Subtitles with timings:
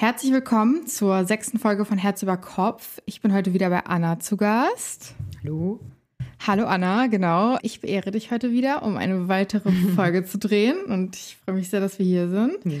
[0.00, 3.02] Herzlich willkommen zur sechsten Folge von Herz über Kopf.
[3.04, 5.14] Ich bin heute wieder bei Anna zu Gast.
[5.42, 5.78] Hallo.
[6.46, 7.58] Hallo Anna, genau.
[7.60, 11.68] Ich beehre dich heute wieder, um eine weitere Folge zu drehen und ich freue mich
[11.68, 12.56] sehr, dass wir hier sind.
[12.64, 12.78] Ja.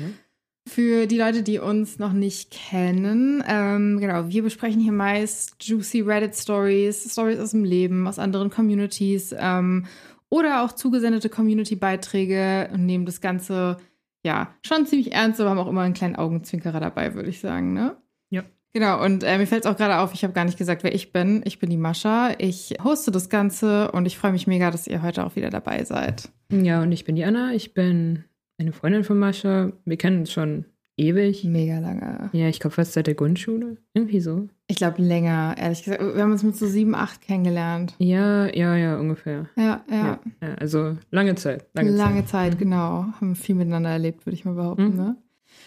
[0.66, 6.00] Für die Leute, die uns noch nicht kennen, ähm, genau, wir besprechen hier meist juicy
[6.00, 9.84] Reddit Stories, Stories aus dem Leben, aus anderen Communities ähm,
[10.30, 13.76] oder auch zugesendete Community-Beiträge und nehmen das Ganze
[14.24, 17.72] ja schon ziemlich ernst, aber haben auch immer einen kleinen Augenzwinkerer dabei, würde ich sagen,
[17.72, 17.96] ne?
[18.30, 18.42] Ja.
[18.72, 20.94] Genau, und äh, mir fällt es auch gerade auf, ich habe gar nicht gesagt, wer
[20.94, 21.42] ich bin.
[21.44, 22.34] Ich bin die Mascha.
[22.38, 25.84] Ich hoste das Ganze und ich freue mich mega, dass ihr heute auch wieder dabei
[25.84, 26.30] seid.
[26.52, 27.52] Ja, und ich bin die Anna.
[27.52, 28.24] Ich bin
[28.58, 29.72] eine Freundin von Mascha.
[29.84, 30.66] Wir kennen uns schon
[31.00, 31.44] ewig.
[31.44, 32.30] Mega lange.
[32.32, 33.76] Ja, ich glaube fast seit der Grundschule.
[33.94, 34.48] Irgendwie so.
[34.68, 36.00] Ich glaube länger, ehrlich gesagt.
[36.14, 37.94] Wir haben uns mit so sieben, acht kennengelernt.
[37.98, 39.46] Ja, ja, ja, ungefähr.
[39.56, 40.20] Ja, ja.
[40.42, 41.66] Ja, also lange Zeit.
[41.74, 42.58] Lange, Lange, Zeit, Mhm.
[42.58, 43.06] genau.
[43.20, 44.90] Haben viel miteinander erlebt, würde ich mal behaupten.
[44.90, 44.96] Mhm.
[44.96, 45.16] Ne?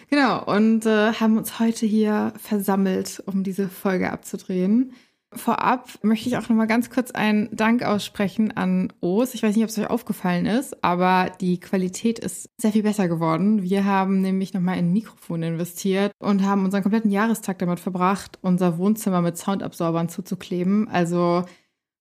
[0.09, 4.93] Genau, und äh, haben uns heute hier versammelt, um diese Folge abzudrehen.
[5.39, 9.33] Vorab möchte ich auch noch mal ganz kurz einen Dank aussprechen an Os.
[9.33, 13.07] Ich weiß nicht, ob es euch aufgefallen ist, aber die Qualität ist sehr viel besser
[13.07, 13.63] geworden.
[13.63, 17.79] Wir haben nämlich noch mal in ein Mikrofon investiert und haben unseren kompletten Jahrestag damit
[17.79, 20.87] verbracht, unser Wohnzimmer mit Soundabsorbern zuzukleben.
[20.87, 21.45] Also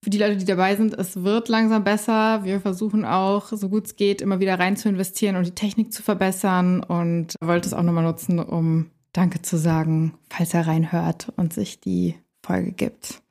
[0.04, 2.44] für die Leute, die dabei sind, es wird langsam besser.
[2.44, 5.92] Wir versuchen auch, so gut es geht, immer wieder rein zu investieren und die Technik
[5.92, 11.32] zu verbessern und wollte es auch nochmal nutzen, um Danke zu sagen, falls er reinhört
[11.36, 13.21] und sich die Folge gibt.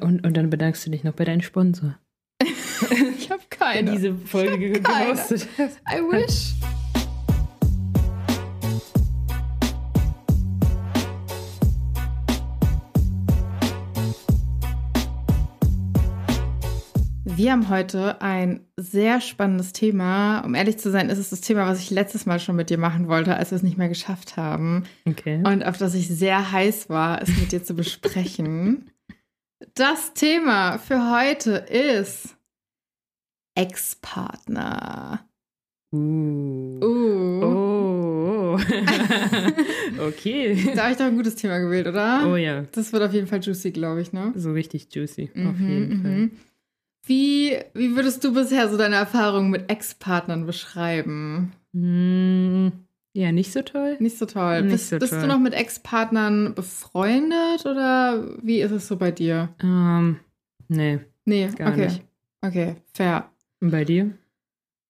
[0.00, 1.98] Und, und dann bedankst du dich noch bei deinem Sponsor.
[3.18, 3.92] Ich habe keine.
[3.92, 5.70] diese Folge Ich gehostet hat.
[5.88, 6.54] I wish.
[17.24, 20.40] Wir haben heute ein sehr spannendes Thema.
[20.40, 22.78] Um ehrlich zu sein, ist es das Thema, was ich letztes Mal schon mit dir
[22.78, 24.84] machen wollte, als wir es nicht mehr geschafft haben.
[25.06, 25.42] Okay.
[25.44, 28.90] Und auf das ich sehr heiß war, es mit dir zu besprechen.
[29.74, 32.36] Das Thema für heute ist
[33.54, 35.26] Ex-Partner.
[35.92, 36.78] Uh.
[36.82, 37.44] Uh.
[37.44, 38.58] Oh.
[40.08, 40.72] okay.
[40.74, 42.26] Da habe ich doch ein gutes Thema gewählt, oder?
[42.30, 42.62] Oh ja.
[42.72, 44.32] Das wird auf jeden Fall juicy, glaube ich, ne?
[44.36, 45.30] So richtig juicy.
[45.34, 46.10] Auf Mhm, jeden Fall.
[46.10, 46.30] mhm.
[47.06, 51.52] Wie, wie würdest du bisher so deine Erfahrungen mit Ex-Partnern beschreiben?
[51.72, 52.68] Mm,
[53.12, 53.96] ja, nicht so toll.
[54.00, 54.62] Nicht so toll.
[54.62, 55.22] Nicht bist so bist toll.
[55.22, 59.48] du noch mit Ex-Partnern befreundet oder wie ist es so bei dir?
[59.62, 60.20] Ähm,
[60.68, 61.84] nee, Nee, gar okay.
[61.86, 62.02] nicht.
[62.42, 63.30] Okay, fair.
[63.60, 64.10] Und bei dir?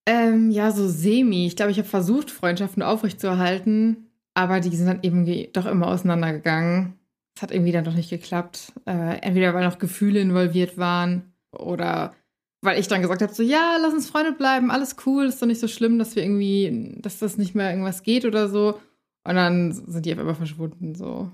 [0.06, 1.46] Ähm, ja, so semi.
[1.46, 6.94] Ich glaube, ich habe versucht, Freundschaften aufrechtzuerhalten, aber die sind dann eben doch immer auseinandergegangen.
[7.36, 8.72] Es hat irgendwie dann doch nicht geklappt.
[8.86, 12.14] Äh, entweder weil noch Gefühle involviert waren oder
[12.62, 15.46] weil ich dann gesagt habe, so, ja, lass uns Freunde bleiben, alles cool, ist doch
[15.46, 18.78] nicht so schlimm, dass wir irgendwie, dass das nicht mehr irgendwas geht oder so.
[19.26, 21.30] Und dann sind die auf einmal verschwunden, so.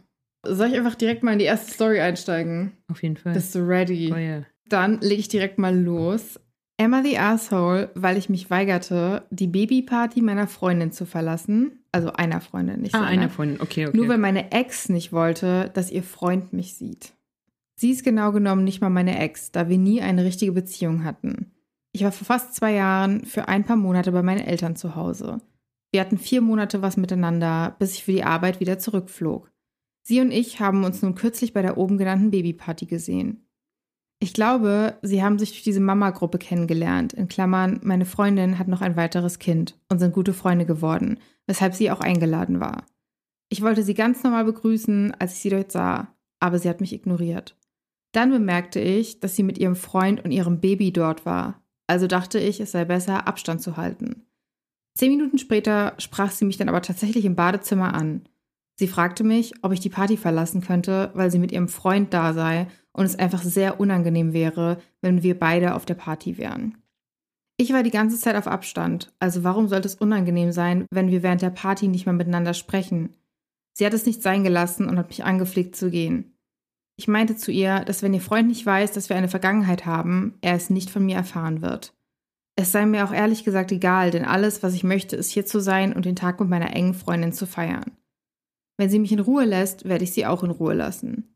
[0.47, 2.73] Soll ich einfach direkt mal in die erste Story einsteigen?
[2.89, 3.33] Auf jeden Fall.
[3.33, 4.13] Bist du ready?
[4.15, 4.43] oh ja.
[4.69, 6.39] Dann lege ich direkt mal los.
[6.79, 11.81] Emma the Asshole, weil ich mich weigerte, die Babyparty meiner Freundin zu verlassen.
[11.91, 13.11] Also einer Freundin, nicht Ah, seiner.
[13.11, 13.57] einer von.
[13.61, 13.97] Okay, okay.
[13.97, 17.13] Nur weil meine Ex nicht wollte, dass ihr Freund mich sieht.
[17.79, 21.53] Sie ist genau genommen nicht mal meine Ex, da wir nie eine richtige Beziehung hatten.
[21.93, 25.41] Ich war vor fast zwei Jahren für ein paar Monate bei meinen Eltern zu Hause.
[25.93, 29.51] Wir hatten vier Monate was miteinander, bis ich für die Arbeit wieder zurückflog.
[30.03, 33.47] Sie und ich haben uns nun kürzlich bei der oben genannten Babyparty gesehen.
[34.19, 37.13] Ich glaube, sie haben sich durch diese Mama-Gruppe kennengelernt.
[37.13, 41.75] In Klammern, meine Freundin hat noch ein weiteres Kind und sind gute Freunde geworden, weshalb
[41.75, 42.87] sie auch eingeladen war.
[43.51, 46.93] Ich wollte sie ganz normal begrüßen, als ich sie dort sah, aber sie hat mich
[46.93, 47.57] ignoriert.
[48.17, 52.39] Dann bemerkte ich, dass sie mit ihrem Freund und ihrem Baby dort war, also dachte
[52.39, 54.25] ich, es sei besser, Abstand zu halten.
[54.95, 58.27] Zehn Minuten später sprach sie mich dann aber tatsächlich im Badezimmer an.
[58.77, 62.33] Sie fragte mich, ob ich die Party verlassen könnte, weil sie mit ihrem Freund da
[62.33, 66.79] sei und es einfach sehr unangenehm wäre, wenn wir beide auf der Party wären.
[67.59, 71.23] Ich war die ganze Zeit auf Abstand, also warum sollte es unangenehm sein, wenn wir
[71.23, 73.11] während der Party nicht mehr miteinander sprechen?
[73.75, 76.36] Sie hat es nicht sein gelassen und hat mich angefleht zu gehen.
[76.97, 80.39] Ich meinte zu ihr, dass wenn ihr Freund nicht weiß, dass wir eine Vergangenheit haben,
[80.41, 81.95] er es nicht von mir erfahren wird.
[82.59, 85.61] Es sei mir auch ehrlich gesagt egal, denn alles, was ich möchte, ist hier zu
[85.61, 87.93] sein und den Tag mit meiner engen Freundin zu feiern.
[88.79, 91.35] Wenn sie mich in Ruhe lässt, werde ich sie auch in Ruhe lassen.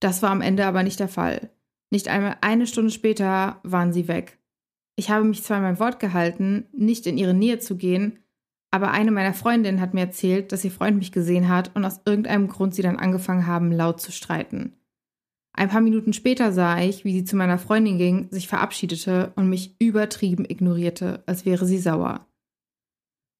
[0.00, 1.50] Das war am Ende aber nicht der Fall.
[1.90, 4.38] Nicht einmal eine Stunde später waren sie weg.
[4.96, 8.18] Ich habe mich zwar mein Wort gehalten, nicht in ihre Nähe zu gehen,
[8.70, 12.00] aber eine meiner Freundinnen hat mir erzählt, dass ihr Freund mich gesehen hat und aus
[12.04, 14.77] irgendeinem Grund sie dann angefangen haben, laut zu streiten.
[15.58, 19.48] Ein paar Minuten später sah ich, wie sie zu meiner Freundin ging, sich verabschiedete und
[19.48, 22.28] mich übertrieben ignorierte, als wäre sie sauer.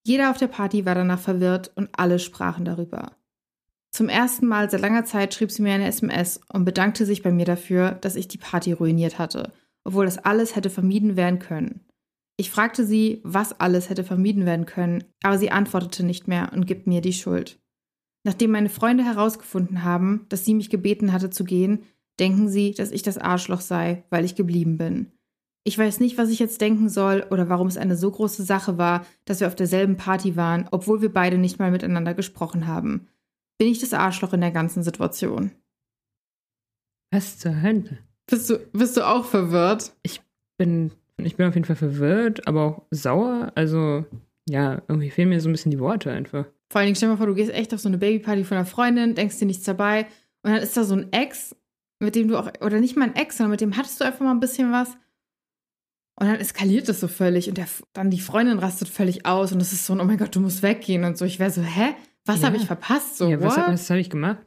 [0.04, 3.12] Jeder auf der Party war danach verwirrt und alle sprachen darüber.
[3.92, 7.30] Zum ersten Mal seit langer Zeit schrieb sie mir eine SMS und bedankte sich bei
[7.30, 9.52] mir dafür, dass ich die Party ruiniert hatte,
[9.84, 11.86] obwohl das alles hätte vermieden werden können.
[12.36, 16.66] Ich fragte sie, was alles hätte vermieden werden können, aber sie antwortete nicht mehr und
[16.66, 17.60] gibt mir die Schuld.
[18.24, 21.84] Nachdem meine Freunde herausgefunden haben, dass sie mich gebeten hatte zu gehen,
[22.20, 25.12] denken sie, dass ich das Arschloch sei, weil ich geblieben bin.
[25.64, 28.78] Ich weiß nicht, was ich jetzt denken soll oder warum es eine so große Sache
[28.78, 33.08] war, dass wir auf derselben Party waren, obwohl wir beide nicht mal miteinander gesprochen haben.
[33.58, 35.50] Bin ich das Arschloch in der ganzen Situation?
[37.10, 37.98] Was zur Hölle?
[38.26, 39.92] Bist du, bist du auch verwirrt?
[40.02, 40.22] Ich
[40.58, 40.92] bin
[41.24, 43.52] ich bin auf jeden Fall verwirrt, aber auch sauer.
[43.54, 44.04] Also,
[44.48, 46.46] ja, irgendwie fehlen mir so ein bisschen die Worte einfach.
[46.70, 48.56] Vor allen Dingen, stell dir mal vor, du gehst echt auf so eine Babyparty von
[48.56, 50.06] einer Freundin, denkst dir nichts dabei
[50.42, 51.56] und dann ist da so ein Ex,
[51.98, 54.20] mit dem du auch, oder nicht mal ein Ex, sondern mit dem hattest du einfach
[54.20, 54.90] mal ein bisschen was.
[56.20, 59.60] Und dann eskaliert das so völlig und der, dann die Freundin rastet völlig aus und
[59.60, 61.24] es ist so, oh mein Gott, du musst weggehen und so.
[61.24, 61.94] Ich wäre so, hä?
[62.24, 62.48] Was ja.
[62.48, 63.16] habe ich verpasst?
[63.16, 64.38] So, ja, was, was habe ich gemacht?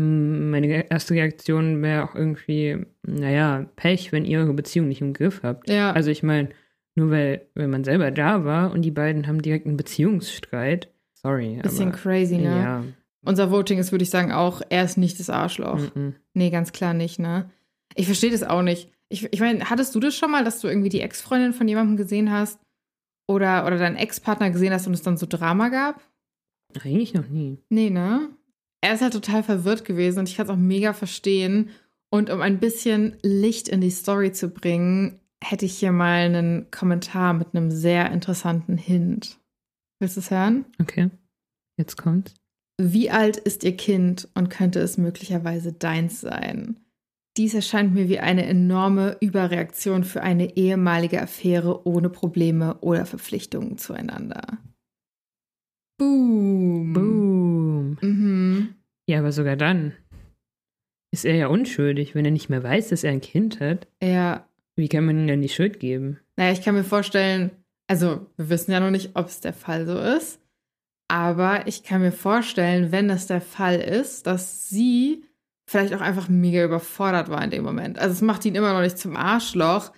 [0.00, 5.42] meine erste Reaktion wäre auch irgendwie, naja, Pech, wenn ihr eure Beziehung nicht im Griff
[5.42, 5.68] habt.
[5.68, 5.92] Ja.
[5.92, 6.50] Also ich meine,
[6.94, 10.88] nur weil, wenn man selber da war und die beiden haben direkt einen Beziehungsstreit.
[11.14, 11.58] Sorry.
[11.62, 12.44] Bisschen aber, crazy, ne?
[12.44, 12.84] Ja.
[13.24, 15.78] Unser Voting ist, würde ich sagen, auch, er ist nicht das Arschloch.
[15.78, 16.14] Mm -mm.
[16.34, 17.50] Nee, ganz klar nicht, ne?
[17.94, 18.90] Ich verstehe das auch nicht.
[19.08, 21.96] Ich, ich meine, hattest du das schon mal, dass du irgendwie die Ex-Freundin von jemandem
[21.96, 22.58] gesehen hast?
[23.28, 26.00] Oder, oder deinen Ex-Partner gesehen hast und es dann so Drama gab?
[26.82, 27.58] Eigentlich noch nie.
[27.68, 28.30] Nee, ne?
[28.80, 31.70] er ist halt total verwirrt gewesen und ich kann es auch mega verstehen.
[32.10, 36.70] Und um ein bisschen Licht in die Story zu bringen, hätte ich hier mal einen
[36.70, 39.38] Kommentar mit einem sehr interessanten Hint.
[40.00, 40.64] Willst du es hören?
[40.80, 41.10] Okay,
[41.76, 42.34] jetzt kommt's.
[42.82, 46.80] Wie alt ist Ihr Kind und könnte es möglicherweise deins sein?
[47.36, 53.76] Dies erscheint mir wie eine enorme Überreaktion für eine ehemalige Affäre ohne Probleme oder Verpflichtungen
[53.76, 54.56] zueinander.
[55.98, 56.94] Boom.
[56.94, 57.98] Boom.
[58.00, 58.74] Mhm.
[59.06, 59.92] Ja, aber sogar dann
[61.12, 63.88] ist er ja unschuldig, wenn er nicht mehr weiß, dass er ein Kind hat.
[64.02, 64.48] Ja.
[64.74, 66.18] Wie kann man ihm denn die Schuld geben?
[66.36, 67.50] Naja, ich kann mir vorstellen,
[67.88, 70.39] also wir wissen ja noch nicht, ob es der Fall so ist,
[71.10, 75.24] aber ich kann mir vorstellen, wenn das der Fall ist, dass sie
[75.66, 77.98] vielleicht auch einfach mega überfordert war in dem Moment.
[77.98, 79.92] Also es macht ihn immer noch nicht zum Arschloch,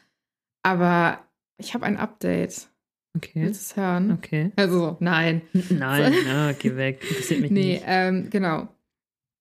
[0.63, 1.19] aber
[1.59, 2.71] ich habe ein Update.
[3.15, 3.43] Okay.
[3.43, 4.13] Willst du es hören?
[4.13, 4.53] Okay.
[4.57, 5.43] Also, nein.
[5.69, 7.03] Nein, na, geh weg.
[7.03, 7.85] Interessiert mich nee, nicht.
[7.87, 8.69] ähm, genau.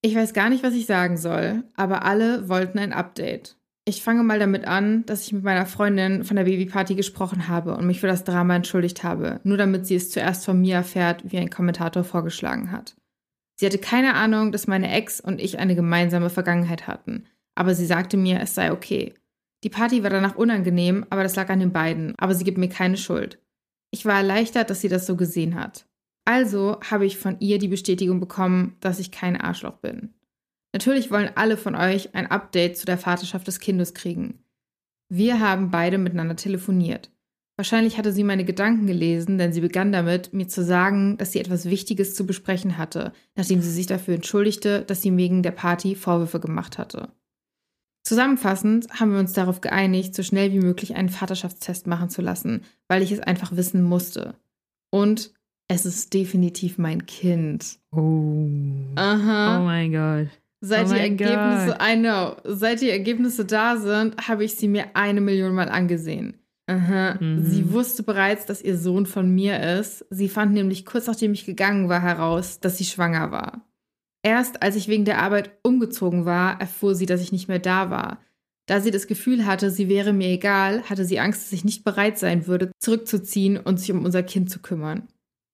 [0.01, 3.55] Ich weiß gar nicht, was ich sagen soll, aber alle wollten ein Update.
[3.83, 7.75] Ich fange mal damit an, dass ich mit meiner Freundin von der Babyparty gesprochen habe
[7.75, 11.31] und mich für das Drama entschuldigt habe, nur damit sie es zuerst von mir erfährt,
[11.31, 12.95] wie ein Kommentator vorgeschlagen hat.
[13.55, 17.25] Sie hatte keine Ahnung, dass meine Ex und ich eine gemeinsame Vergangenheit hatten,
[17.55, 19.15] aber sie sagte mir, es sei okay.
[19.63, 22.69] Die Party war danach unangenehm, aber das lag an den beiden, aber sie gibt mir
[22.69, 23.39] keine Schuld.
[23.91, 25.87] Ich war erleichtert, dass sie das so gesehen hat.
[26.25, 30.13] Also habe ich von ihr die Bestätigung bekommen, dass ich kein Arschloch bin.
[30.73, 34.43] Natürlich wollen alle von euch ein Update zu der Vaterschaft des Kindes kriegen.
[35.09, 37.11] Wir haben beide miteinander telefoniert.
[37.57, 41.39] Wahrscheinlich hatte sie meine Gedanken gelesen, denn sie begann damit, mir zu sagen, dass sie
[41.39, 45.95] etwas Wichtiges zu besprechen hatte, nachdem sie sich dafür entschuldigte, dass sie wegen der Party
[45.95, 47.09] Vorwürfe gemacht hatte.
[48.03, 52.63] Zusammenfassend haben wir uns darauf geeinigt, so schnell wie möglich einen Vaterschaftstest machen zu lassen,
[52.87, 54.35] weil ich es einfach wissen musste.
[54.89, 55.31] Und
[55.67, 57.79] es ist definitiv mein Kind.
[57.91, 58.47] Oh.
[58.95, 59.59] Aha.
[59.59, 60.40] Oh mein Gott.
[60.63, 61.81] Seit oh die Ergebnisse, Gott.
[61.81, 66.37] I know, seit die Ergebnisse da sind, habe ich sie mir eine Million Mal angesehen.
[66.67, 67.17] Aha.
[67.19, 67.43] Mhm.
[67.43, 70.05] Sie wusste bereits, dass ihr Sohn von mir ist.
[70.11, 73.67] Sie fand nämlich kurz nachdem ich gegangen war heraus, dass sie schwanger war.
[74.23, 77.89] Erst als ich wegen der Arbeit umgezogen war, erfuhr sie, dass ich nicht mehr da
[77.89, 78.19] war.
[78.67, 81.83] Da sie das Gefühl hatte, sie wäre mir egal, hatte sie Angst, dass ich nicht
[81.83, 85.07] bereit sein würde, zurückzuziehen und sich um unser Kind zu kümmern.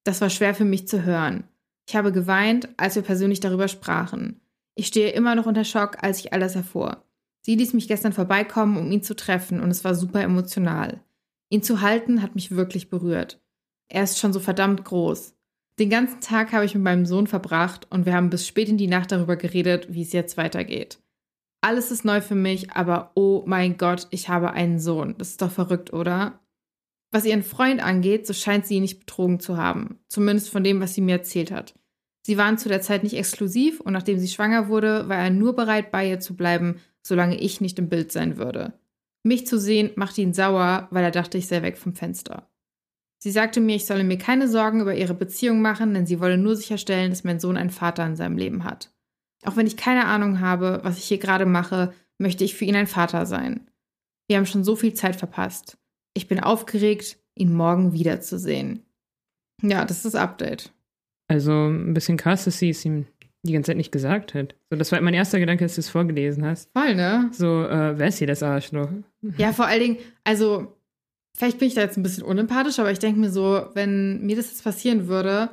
[0.03, 1.45] Das war schwer für mich zu hören.
[1.87, 4.41] Ich habe geweint, als wir persönlich darüber sprachen.
[4.77, 7.03] Ich stehe immer noch unter Schock, als ich all das erfuhr.
[7.41, 11.03] Sie ließ mich gestern vorbeikommen, um ihn zu treffen, und es war super emotional.
[11.50, 13.41] Ihn zu halten hat mich wirklich berührt.
[13.89, 15.34] Er ist schon so verdammt groß.
[15.79, 18.77] Den ganzen Tag habe ich mit meinem Sohn verbracht und wir haben bis spät in
[18.77, 21.00] die Nacht darüber geredet, wie es jetzt weitergeht.
[21.62, 25.15] Alles ist neu für mich, aber oh mein Gott, ich habe einen Sohn.
[25.17, 26.39] Das ist doch verrückt, oder?
[27.12, 29.98] Was ihren Freund angeht, so scheint sie ihn nicht betrogen zu haben.
[30.07, 31.74] Zumindest von dem, was sie mir erzählt hat.
[32.27, 35.55] Sie waren zu der Zeit nicht exklusiv und nachdem sie schwanger wurde, war er nur
[35.55, 38.74] bereit, bei ihr zu bleiben, solange ich nicht im Bild sein würde.
[39.24, 42.50] Mich zu sehen, machte ihn sauer, weil er dachte, ich sei weg vom Fenster.
[43.17, 46.38] Sie sagte mir, ich solle mir keine Sorgen über ihre Beziehung machen, denn sie wolle
[46.38, 48.91] nur sicherstellen, dass mein Sohn einen Vater in seinem Leben hat.
[49.46, 52.75] Auch wenn ich keine Ahnung habe, was ich hier gerade mache, möchte ich für ihn
[52.75, 53.72] ein Vater sein.
[54.27, 55.77] Wir haben schon so viel Zeit verpasst.
[56.13, 58.86] Ich bin aufgeregt, ihn morgen wiederzusehen.
[59.62, 60.74] Ja, das ist das Update.
[61.27, 63.05] Also ein bisschen krass, dass sie es ihm
[63.43, 64.55] die ganze Zeit nicht gesagt hat.
[64.69, 66.69] So, das war mein erster Gedanke, als du es vorgelesen hast.
[66.74, 67.29] Voll, ne?
[67.34, 68.89] So, äh, wer ist hier das Arschloch?
[69.38, 70.75] Ja, vor allen Dingen, also,
[71.36, 74.36] vielleicht bin ich da jetzt ein bisschen unempathisch, aber ich denke mir so, wenn mir
[74.36, 75.50] das jetzt passieren würde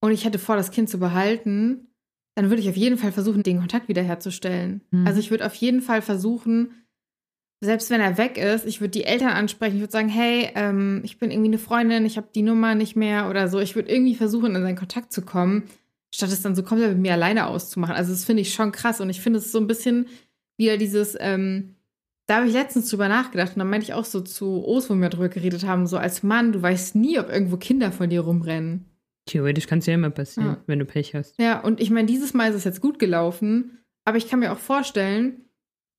[0.00, 1.88] und ich hätte vor, das Kind zu behalten,
[2.36, 4.82] dann würde ich auf jeden Fall versuchen, den Kontakt wiederherzustellen.
[4.90, 5.06] Mhm.
[5.06, 6.70] Also ich würde auf jeden Fall versuchen,
[7.60, 9.76] selbst wenn er weg ist, ich würde die Eltern ansprechen.
[9.76, 12.96] Ich würde sagen, hey, ähm, ich bin irgendwie eine Freundin, ich habe die Nummer nicht
[12.96, 13.58] mehr oder so.
[13.60, 15.64] Ich würde irgendwie versuchen, in seinen Kontakt zu kommen,
[16.14, 17.94] statt es dann so komplett mit mir alleine auszumachen.
[17.94, 20.06] Also das finde ich schon krass und ich finde es so ein bisschen
[20.56, 21.74] wieder dieses, ähm,
[22.26, 24.94] da habe ich letztens drüber nachgedacht und dann meinte ich auch so zu Os, wo
[24.94, 28.20] wir drüber geredet haben, so als Mann, du weißt nie, ob irgendwo Kinder von dir
[28.22, 28.86] rumrennen.
[29.26, 30.62] Theoretisch kann es ja immer passieren, Ja.
[30.66, 31.34] wenn du Pech hast.
[31.40, 34.52] Ja, und ich meine, dieses Mal ist es jetzt gut gelaufen, aber ich kann mir
[34.52, 35.44] auch vorstellen,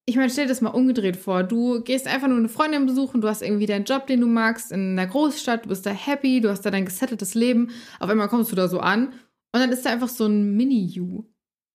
[0.05, 1.43] ich meine, stell dir das mal umgedreht vor.
[1.43, 4.71] Du gehst einfach nur eine Freundin besuchen, du hast irgendwie deinen Job, den du magst,
[4.71, 7.69] in einer Großstadt, du bist da happy, du hast da dein gesetteltes Leben.
[7.99, 9.07] Auf einmal kommst du da so an
[9.53, 11.25] und dann ist da einfach so ein Mini-You.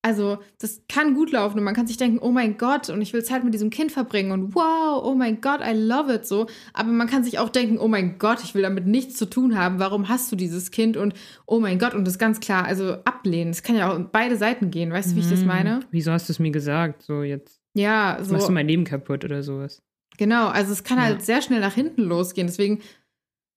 [0.02, 3.12] Also, das kann gut laufen und man kann sich denken, oh mein Gott, und ich
[3.12, 6.46] will Zeit mit diesem Kind verbringen und wow, oh mein Gott, I love it so.
[6.74, 9.58] Aber man kann sich auch denken, oh mein Gott, ich will damit nichts zu tun
[9.58, 9.80] haben.
[9.80, 10.96] Warum hast du dieses Kind?
[10.96, 11.14] Und
[11.44, 13.50] oh mein Gott, und das ganz klar, also ablehnen.
[13.50, 14.92] Das kann ja auch in beide Seiten gehen.
[14.92, 15.46] Weißt du, wie ich das Mhm.
[15.48, 15.80] meine?
[15.90, 17.02] Wieso hast du es mir gesagt?
[17.02, 18.52] So, jetzt Ja, machst du so.
[18.52, 19.82] mein Leben kaputt oder sowas.
[20.18, 21.04] Genau, also es kann Ja.
[21.04, 22.46] halt sehr schnell nach hinten losgehen.
[22.46, 22.80] Deswegen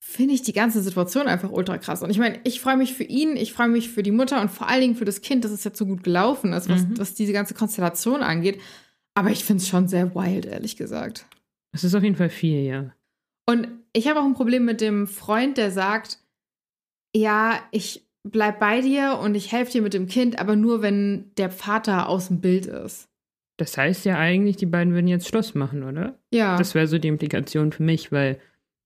[0.01, 2.01] finde ich die ganze Situation einfach ultra krass.
[2.03, 4.49] Und ich meine, ich freue mich für ihn, ich freue mich für die Mutter und
[4.49, 6.97] vor allen Dingen für das Kind, dass es jetzt so gut gelaufen ist, was, Mhm.
[6.97, 8.59] was diese ganze Konstellation angeht.
[9.13, 11.25] Aber ich finde es schon sehr wild, ehrlich gesagt.
[11.73, 12.93] Es ist auf jeden Fall viel, ja.
[13.45, 16.19] Und ich habe auch ein Problem mit dem Freund, der sagt,
[17.15, 21.31] ja, ich bleib bei dir und ich helfe dir mit dem Kind, aber nur wenn
[21.37, 23.08] der Vater aus dem Bild ist.
[23.59, 26.17] Das heißt ja eigentlich, die beiden würden jetzt Schluss machen, oder?
[26.31, 28.39] Ja, Das wäre so die Implikation für mich, weil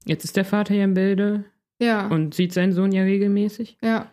[0.06, 1.44] jetzt ist der Vater ja im Bilde
[1.80, 3.78] ja, und sieht seinen Sohn ja regelmäßig.
[3.84, 4.08] ja.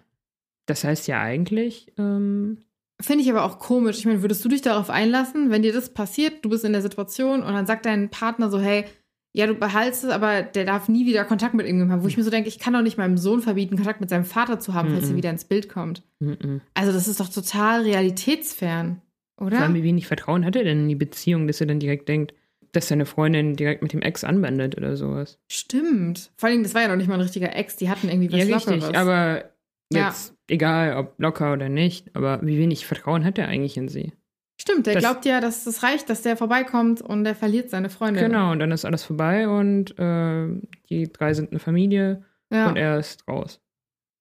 [0.67, 2.59] Das heißt ja eigentlich, ähm,
[3.01, 3.99] Finde ich aber auch komisch.
[3.99, 6.83] Ich meine, würdest du dich darauf einlassen, wenn dir das passiert, du bist in der
[6.83, 8.85] Situation und dann sagt dein Partner so, hey,
[9.33, 12.05] ja, du behaltst es, aber der darf nie wieder Kontakt mit irgendjemandem haben.
[12.05, 14.25] Wo ich mir so denke, ich kann doch nicht meinem Sohn verbieten, Kontakt mit seinem
[14.27, 15.13] Vater zu haben, falls Mhm.
[15.13, 16.03] er wieder ins Bild kommt.
[16.21, 16.61] mm -mm.
[16.75, 19.01] Also das ist doch total realitätsfern,
[19.41, 19.57] oder?
[19.57, 22.09] vor allem, wie wenig Vertrauen hat er denn in die Beziehung, dass er dann direkt
[22.09, 22.35] denkt,
[22.73, 25.39] dass seine Freundin direkt mit dem Ex anbandelt oder sowas.
[25.51, 26.31] Stimmt.
[26.37, 28.39] Vor allem, das war ja noch nicht mal ein richtiger Ex, die hatten irgendwie was
[28.47, 28.95] ja, richtig, Lockeres.
[28.95, 29.45] aber
[29.93, 30.07] Ja.
[30.07, 34.13] jetzt, egal ob locker oder nicht, aber wie wenig Vertrauen hat er eigentlich in sie?
[34.61, 37.89] Stimmt, der das- glaubt ja, dass das reicht, dass der vorbeikommt und der verliert seine
[37.91, 38.25] Freundin.
[38.27, 40.49] Genau, und dann ist alles vorbei und äh,
[40.91, 42.69] die drei sind eine Familie Ja.
[42.69, 43.61] und er ist raus.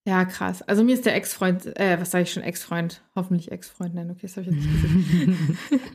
[0.08, 0.62] Ja, krass.
[0.63, 4.22] Also mir ist der Ex-Freund, äh, was sage ich schon, Ex-Freund, hoffentlich Ex-Freund, nein, okay,
[4.24, 5.91] das habe ich jetzt nicht gesagt.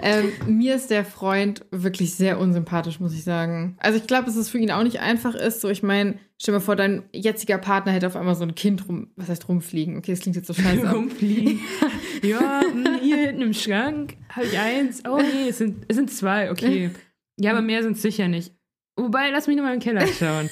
[0.00, 3.76] ähm, mir ist der Freund wirklich sehr unsympathisch, muss ich sagen.
[3.80, 5.60] Also ich glaube, dass es für ihn auch nicht einfach ist.
[5.60, 8.54] So, ich meine, stell dir mal vor, dein jetziger Partner hätte auf einmal so ein
[8.54, 9.98] Kind rum, was heißt rumfliegen?
[9.98, 10.90] Okay, das klingt jetzt so scheiße.
[10.90, 11.60] Rumfliegen.
[12.22, 15.02] ja, mh, hier hinten im Schrank habe ich eins.
[15.06, 16.90] Oh nee, es sind, es sind zwei, okay.
[17.36, 18.52] Ja, aber mehr sind es sicher nicht.
[18.96, 20.48] Wobei, lass mich nochmal im Keller schauen.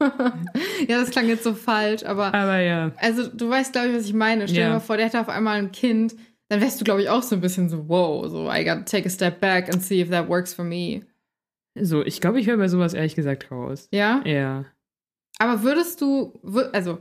[0.00, 2.92] Ja, das klang jetzt so falsch, aber Aber ja.
[2.96, 4.46] also du weißt, glaube ich, was ich meine.
[4.48, 4.74] Stell dir Ja.
[4.74, 6.14] mal vor, der hätte auf einmal ein Kind,
[6.48, 9.06] dann wärst du, glaube ich, auch so ein bisschen so, wow, so I gotta take
[9.06, 11.02] a step back and see if that works for me.
[11.80, 13.88] So, ich glaube, ich höre bei sowas ehrlich gesagt raus.
[13.92, 14.22] Ja?
[14.24, 14.64] Ja.
[15.38, 16.40] Aber würdest du,
[16.72, 16.98] also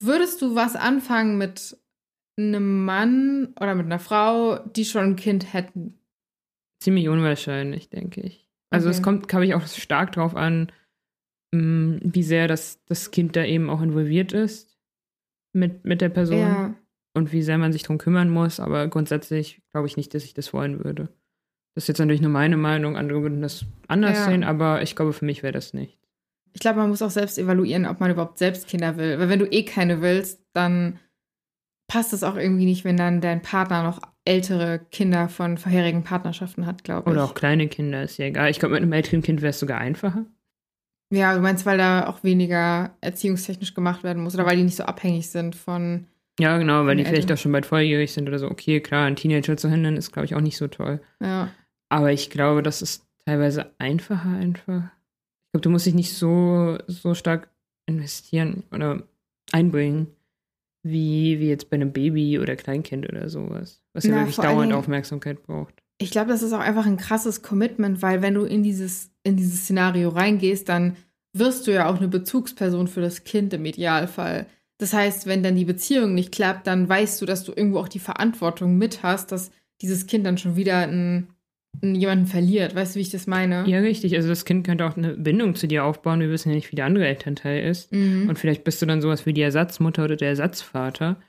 [0.00, 1.76] würdest du was anfangen mit
[2.36, 5.98] einem Mann oder mit einer Frau, die schon ein Kind hätten?
[6.80, 8.48] Ziemlich unwahrscheinlich, denke ich.
[8.70, 9.04] Also es Okay.
[9.04, 10.70] kommt, glaube ich, auch stark drauf an,
[11.52, 14.78] wie sehr das, das Kind da eben auch involviert ist
[15.54, 16.74] mit, mit der Person Ja.
[17.14, 18.60] und wie sehr man sich drum kümmern muss.
[18.60, 21.08] Aber grundsätzlich glaube ich nicht, dass ich das wollen würde.
[21.74, 24.24] Das ist jetzt natürlich nur meine Meinung, andere würden das anders Ja.
[24.26, 25.98] sehen, aber ich glaube, für mich wäre das nicht.
[26.52, 29.18] Ich glaube, man muss auch selbst evaluieren, ob man überhaupt selbst Kinder will.
[29.18, 30.98] Weil wenn du eh keine willst, dann
[31.86, 36.66] passt es auch irgendwie nicht, wenn dann dein Partner noch ältere Kinder von vorherigen Partnerschaften
[36.66, 37.12] hat, glaube ich.
[37.16, 38.50] Oder auch kleine Kinder, ist ja egal.
[38.50, 40.26] Ich glaube, mit einem älteren Kind wäre es sogar einfacher.
[41.10, 44.76] Ja, du meinst, weil da auch weniger erziehungstechnisch gemacht werden muss oder weil die nicht
[44.76, 46.06] so abhängig sind von.
[46.38, 48.50] Ja, genau, weil die vielleicht auch schon bald volljährig sind oder so.
[48.50, 51.00] Okay, klar, einen Teenager zu hindern, ist, glaube ich, auch nicht so toll.
[51.20, 51.50] Ja.
[51.88, 54.84] Aber ich glaube, das ist teilweise einfacher einfach.
[54.84, 57.48] Ich glaube, du musst dich nicht so, so stark
[57.86, 59.02] investieren oder
[59.50, 60.08] einbringen,
[60.82, 63.82] wie, wie jetzt bei einem Baby oder Kleinkind oder sowas.
[63.94, 65.82] Was ja Na, wirklich dauernd Aufmerksamkeit braucht.
[66.00, 69.36] Ich glaube, das ist auch einfach ein krasses Commitment, weil wenn du in dieses, in
[69.36, 70.96] dieses Szenario reingehst, dann
[71.32, 74.46] wirst du ja auch eine Bezugsperson für das Kind im Idealfall.
[74.78, 77.88] Das heißt, wenn dann die Beziehung nicht klappt, dann weißt du, dass du irgendwo auch
[77.88, 79.50] die Verantwortung mit hast, dass
[79.82, 81.28] dieses Kind dann schon wieder einen,
[81.82, 82.74] einen jemanden verliert.
[82.74, 83.64] Weißt du, wie ich das meine?
[83.68, 84.14] Ja, richtig.
[84.16, 86.20] Also das Kind könnte auch eine Bindung zu dir aufbauen.
[86.20, 87.92] Wir wissen ja nicht, wie der andere Elternteil ist.
[87.92, 88.28] Mhm.
[88.28, 91.20] Und vielleicht bist du dann sowas wie die Ersatzmutter oder der Ersatzvater.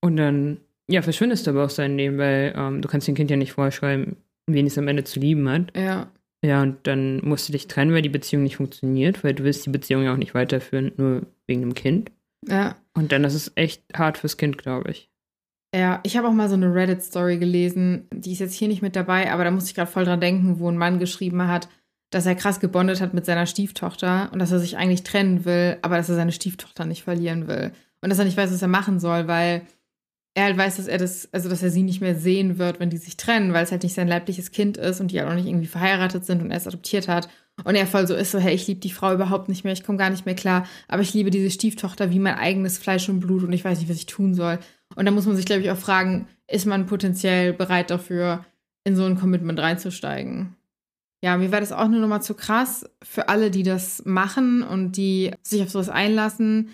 [0.00, 0.58] Und dann
[0.88, 3.52] ja, verschwindest du aber aus deinem Leben, weil ähm, du kannst dem Kind ja nicht
[3.52, 5.76] vorschreiben, wen es am Ende zu lieben hat.
[5.76, 6.10] Ja.
[6.44, 9.64] Ja, und dann musst du dich trennen, weil die Beziehung nicht funktioniert, weil du willst
[9.64, 12.12] die Beziehung ja auch nicht weiterführen, nur wegen dem Kind.
[12.46, 12.76] Ja.
[12.92, 15.08] Und dann ist es echt hart fürs Kind, glaube ich.
[15.74, 18.94] Ja, ich habe auch mal so eine Reddit-Story gelesen, die ist jetzt hier nicht mit
[18.94, 21.68] dabei, aber da musste ich gerade voll dran denken, wo ein Mann geschrieben hat,
[22.10, 25.78] dass er krass gebondet hat mit seiner Stieftochter und dass er sich eigentlich trennen will,
[25.80, 27.72] aber dass er seine Stieftochter nicht verlieren will.
[28.02, 29.62] Und dass er nicht weiß, was er machen soll, weil
[30.34, 32.90] er halt weiß, dass er das, also dass er sie nicht mehr sehen wird, wenn
[32.90, 35.36] die sich trennen, weil es halt nicht sein leibliches Kind ist und die auch noch
[35.36, 37.28] nicht irgendwie verheiratet sind und er es adoptiert hat.
[37.62, 39.84] Und er voll so ist, so, hey, ich liebe die Frau überhaupt nicht mehr, ich
[39.84, 43.20] komme gar nicht mehr klar, aber ich liebe diese Stieftochter wie mein eigenes Fleisch und
[43.20, 44.58] Blut und ich weiß nicht, was ich tun soll.
[44.96, 48.44] Und da muss man sich, glaube ich, auch fragen, ist man potenziell bereit dafür,
[48.82, 50.56] in so ein Commitment reinzusteigen?
[51.22, 54.92] Ja, mir wäre das auch eine Nummer zu krass für alle, die das machen und
[54.96, 56.70] die sich auf sowas einlassen.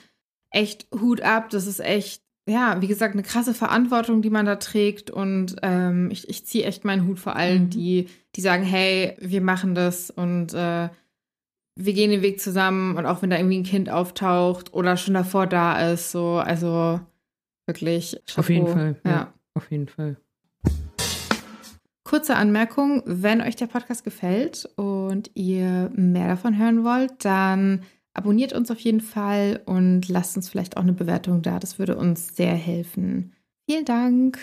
[0.51, 4.57] Echt Hut ab, das ist echt, ja, wie gesagt, eine krasse Verantwortung, die man da
[4.57, 5.11] trägt.
[5.11, 7.71] Und ähm, ich, ich ziehe echt meinen Hut vor allen, Mhm.
[7.71, 10.89] die, die sagen, hey, wir machen das und äh,
[11.77, 15.15] wir gehen den Weg zusammen und auch wenn da irgendwie ein Kind auftaucht oder schon
[15.15, 17.01] davor da ist, so, also
[17.67, 18.21] wirklich.
[18.37, 18.79] Auf jeden Chapeau.
[18.79, 18.97] Fall.
[19.07, 19.33] Ja.
[19.55, 20.17] Auf jeden Fall.
[22.05, 27.83] Kurze Anmerkung, wenn euch der Podcast gefällt und ihr mehr davon hören wollt, dann
[28.21, 31.59] abonniert uns auf jeden Fall und lasst uns vielleicht auch eine Bewertung da.
[31.59, 33.33] Das würde uns sehr helfen.
[33.67, 34.39] Vielen Dank.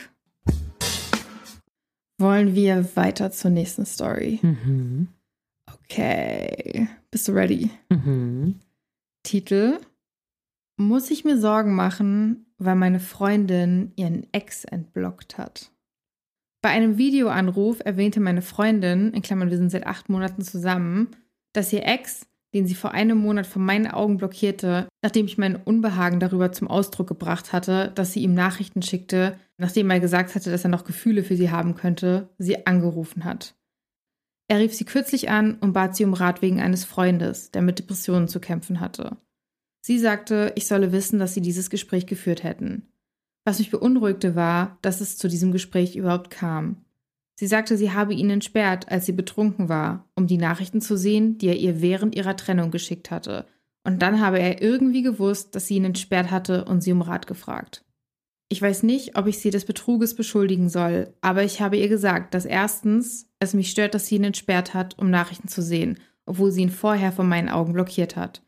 [2.17, 4.39] Wollen wir weiter zur nächsten Story?
[4.41, 5.09] Mhm.
[5.71, 6.87] Okay.
[7.11, 7.69] Bist du ready?
[7.89, 8.55] Mhm.
[9.21, 9.77] Titel:
[10.77, 15.71] Muss ich mir Sorgen machen, weil meine Freundin ihren Ex entblockt hat?
[16.63, 21.09] Bei einem Videoanruf erwähnte meine Freundin, in Klammern, wir sind seit acht Monaten zusammen,
[21.53, 25.55] dass ihr Ex, den sie vor einem Monat vor meinen Augen blockierte, nachdem ich mein
[25.55, 30.51] Unbehagen darüber zum Ausdruck gebracht hatte, dass sie ihm Nachrichten schickte, nachdem er gesagt hatte,
[30.51, 33.55] dass er noch Gefühle für sie haben könnte, sie angerufen hat.
[34.47, 37.79] Er rief sie kürzlich an und bat sie um Rat wegen eines Freundes, der mit
[37.79, 39.17] Depressionen zu kämpfen hatte.
[39.81, 42.87] Sie sagte, ich solle wissen, dass sie dieses Gespräch geführt hätten.
[43.45, 46.85] Was mich beunruhigte war, dass es zu diesem Gespräch überhaupt kam.
[47.39, 51.37] Sie sagte, sie habe ihn entsperrt, als sie betrunken war, um die Nachrichten zu sehen,
[51.37, 53.45] die er ihr während ihrer Trennung geschickt hatte.
[53.83, 57.27] Und dann habe er irgendwie gewusst, dass sie ihn entsperrt hatte und sie um Rat
[57.27, 57.85] gefragt.
[58.49, 62.33] Ich weiß nicht, ob ich sie des Betruges beschuldigen soll, aber ich habe ihr gesagt,
[62.33, 66.51] dass erstens es mich stört, dass sie ihn entsperrt hat, um Nachrichten zu sehen, obwohl
[66.51, 68.41] sie ihn vorher von meinen Augen blockiert hat.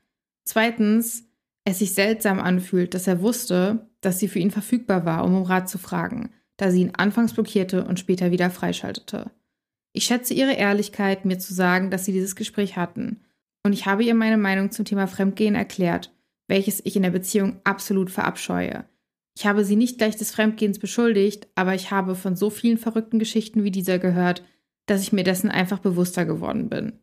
[0.45, 1.25] Zweitens,
[1.63, 5.43] es sich seltsam anfühlt, dass er wusste, dass sie für ihn verfügbar war, um um
[5.43, 9.31] Rat zu fragen, da sie ihn anfangs blockierte und später wieder freischaltete.
[9.93, 13.21] Ich schätze ihre Ehrlichkeit, mir zu sagen, dass sie dieses Gespräch hatten.
[13.63, 16.13] Und ich habe ihr meine Meinung zum Thema Fremdgehen erklärt,
[16.47, 18.85] welches ich in der Beziehung absolut verabscheue.
[19.37, 23.19] Ich habe sie nicht gleich des Fremdgehens beschuldigt, aber ich habe von so vielen verrückten
[23.19, 24.43] Geschichten wie dieser gehört,
[24.85, 26.99] dass ich mir dessen einfach bewusster geworden bin.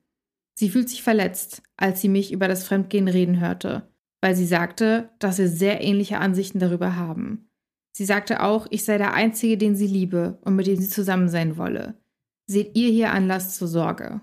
[0.55, 3.89] Sie fühlt sich verletzt, als sie mich über das Fremdgehen reden hörte,
[4.21, 7.49] weil sie sagte, dass wir sehr ähnliche Ansichten darüber haben.
[7.97, 11.31] Sie sagte auch, ich sei der Einzige, den sie liebe und mit dem sie zusammen
[11.31, 11.95] sein wolle.
[12.47, 14.21] Seht ihr hier Anlass zur Sorge?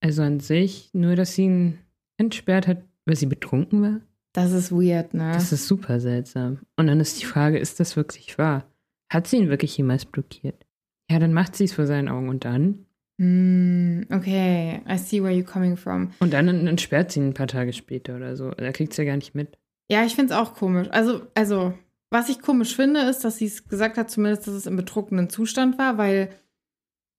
[0.00, 1.78] Also an sich, nur dass sie ihn
[2.16, 4.00] entsperrt hat, weil sie betrunken war?
[4.32, 5.32] Das ist weird, ne?
[5.34, 6.60] Das ist super seltsam.
[6.76, 8.64] Und dann ist die Frage, ist das wirklich wahr?
[9.12, 10.64] Hat sie ihn wirklich jemals blockiert?
[11.10, 12.86] Ja, dann macht sie es vor seinen Augen und dann?
[13.20, 16.12] Hm, okay, I see where you're coming from.
[16.20, 18.50] Und dann entsperrt sie ihn ein paar Tage später oder so.
[18.52, 19.58] Da kriegt sie ja gar nicht mit.
[19.90, 20.88] Ja, ich finde es auch komisch.
[20.90, 21.74] Also, also,
[22.10, 25.30] was ich komisch finde, ist, dass sie es gesagt hat, zumindest, dass es im betrunkenen
[25.30, 26.30] Zustand war, weil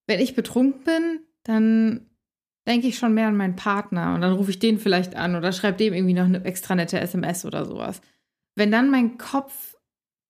[0.08, 2.10] wenn ich betrunken bin, dann
[2.68, 5.52] denke ich schon mehr an meinen Partner und dann rufe ich den vielleicht an oder
[5.52, 8.02] schreibe dem irgendwie noch eine extra nette SMS oder sowas.
[8.56, 9.78] Wenn dann mein Kopf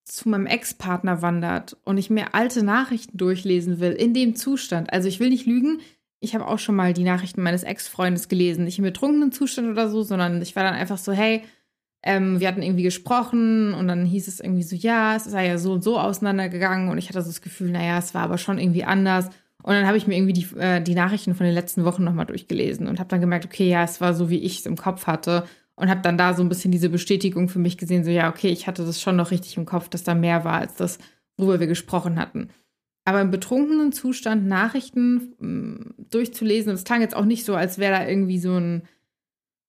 [0.04, 5.08] zu meinem Ex-Partner wandert und ich mir alte Nachrichten durchlesen will, in dem Zustand, also
[5.08, 5.80] ich will nicht lügen,
[6.20, 9.88] ich habe auch schon mal die Nachrichten meines Ex-Freundes gelesen, nicht im betrunkenen Zustand oder
[9.88, 11.42] so, sondern ich war dann einfach so, hey,
[12.02, 15.58] ähm, wir hatten irgendwie gesprochen und dann hieß es irgendwie so, ja, es sei ja
[15.58, 18.58] so und so auseinandergegangen und ich hatte so das Gefühl, naja, es war aber schon
[18.58, 19.28] irgendwie anders.
[19.62, 22.26] Und dann habe ich mir irgendwie die, äh, die Nachrichten von den letzten Wochen nochmal
[22.26, 25.06] durchgelesen und habe dann gemerkt, okay, ja, es war so, wie ich es im Kopf
[25.06, 25.44] hatte.
[25.74, 28.48] Und habe dann da so ein bisschen diese Bestätigung für mich gesehen, so, ja, okay,
[28.48, 30.98] ich hatte das schon noch richtig im Kopf, dass da mehr war als das,
[31.36, 32.50] worüber wir gesprochen hatten.
[33.04, 37.78] Aber im betrunkenen Zustand Nachrichten mh, durchzulesen, und es klang jetzt auch nicht so, als
[37.78, 38.82] wäre da irgendwie so ein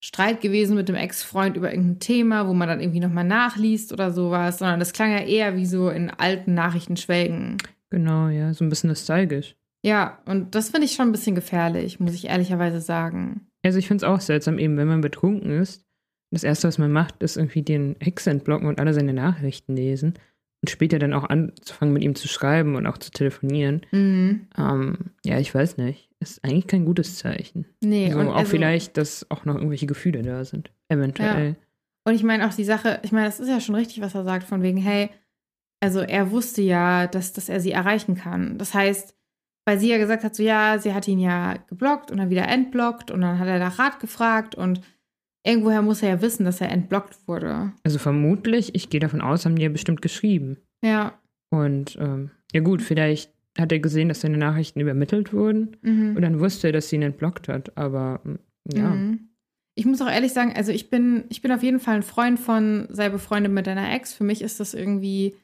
[0.03, 4.11] Streit gewesen mit dem Ex-Freund über irgendein Thema, wo man dann irgendwie nochmal nachliest oder
[4.11, 7.57] sowas, sondern das klang ja eher wie so in alten Nachrichtenschwelgen.
[7.89, 9.55] Genau, ja, so ein bisschen nostalgisch.
[9.81, 13.47] Ja, und das finde ich schon ein bisschen gefährlich, muss ich ehrlicherweise sagen.
[13.63, 15.85] Also ich finde es auch seltsam, eben wenn man betrunken ist,
[16.31, 20.15] das Erste, was man macht, ist irgendwie den Ex entblocken und alle seine Nachrichten lesen.
[20.63, 23.81] Und später dann auch anzufangen, mit ihm zu schreiben und auch zu telefonieren.
[23.91, 24.47] Mhm.
[24.57, 26.09] Ähm, ja, ich weiß nicht.
[26.21, 27.65] Ist eigentlich kein gutes Zeichen.
[27.81, 30.71] Nee, so, und auch also- vielleicht, dass auch noch irgendwelche Gefühle da sind.
[30.87, 31.57] Eventuell.
[32.05, 34.23] Und ich meine auch die Sache, ich meine, das ist ja schon richtig, was er
[34.23, 35.09] sagt, von wegen, hey,
[35.81, 38.57] also er wusste ja, dass, dass er sie erreichen kann.
[38.57, 39.13] Das heißt,
[39.65, 42.47] weil sie ja gesagt hat, so ja, sie hat ihn ja geblockt und dann wieder
[42.47, 44.79] entblockt und dann hat er nach Rat gefragt und
[45.45, 47.71] irgendwoher muss er ja wissen, dass er entblockt wurde.
[47.83, 50.57] Also vermutlich, ich gehe davon aus, haben die ja bestimmt geschrieben.
[50.83, 51.13] Ja.
[51.49, 56.15] Und ähm, ja gut, vielleicht hat er gesehen, dass seine Nachrichten übermittelt wurden Mhm.
[56.15, 57.77] und dann wusste er, dass sie ihn entblockt hat.
[57.77, 58.35] Aber mm,
[58.75, 58.89] ja.
[58.89, 59.29] Mhm.
[59.75, 62.39] Ich muss auch ehrlich sagen, also ich bin, ich bin auf jeden Fall ein Freund
[62.39, 64.13] von sei befreundet mit deiner Ex.
[64.13, 65.35] Für mich ist das irgendwie,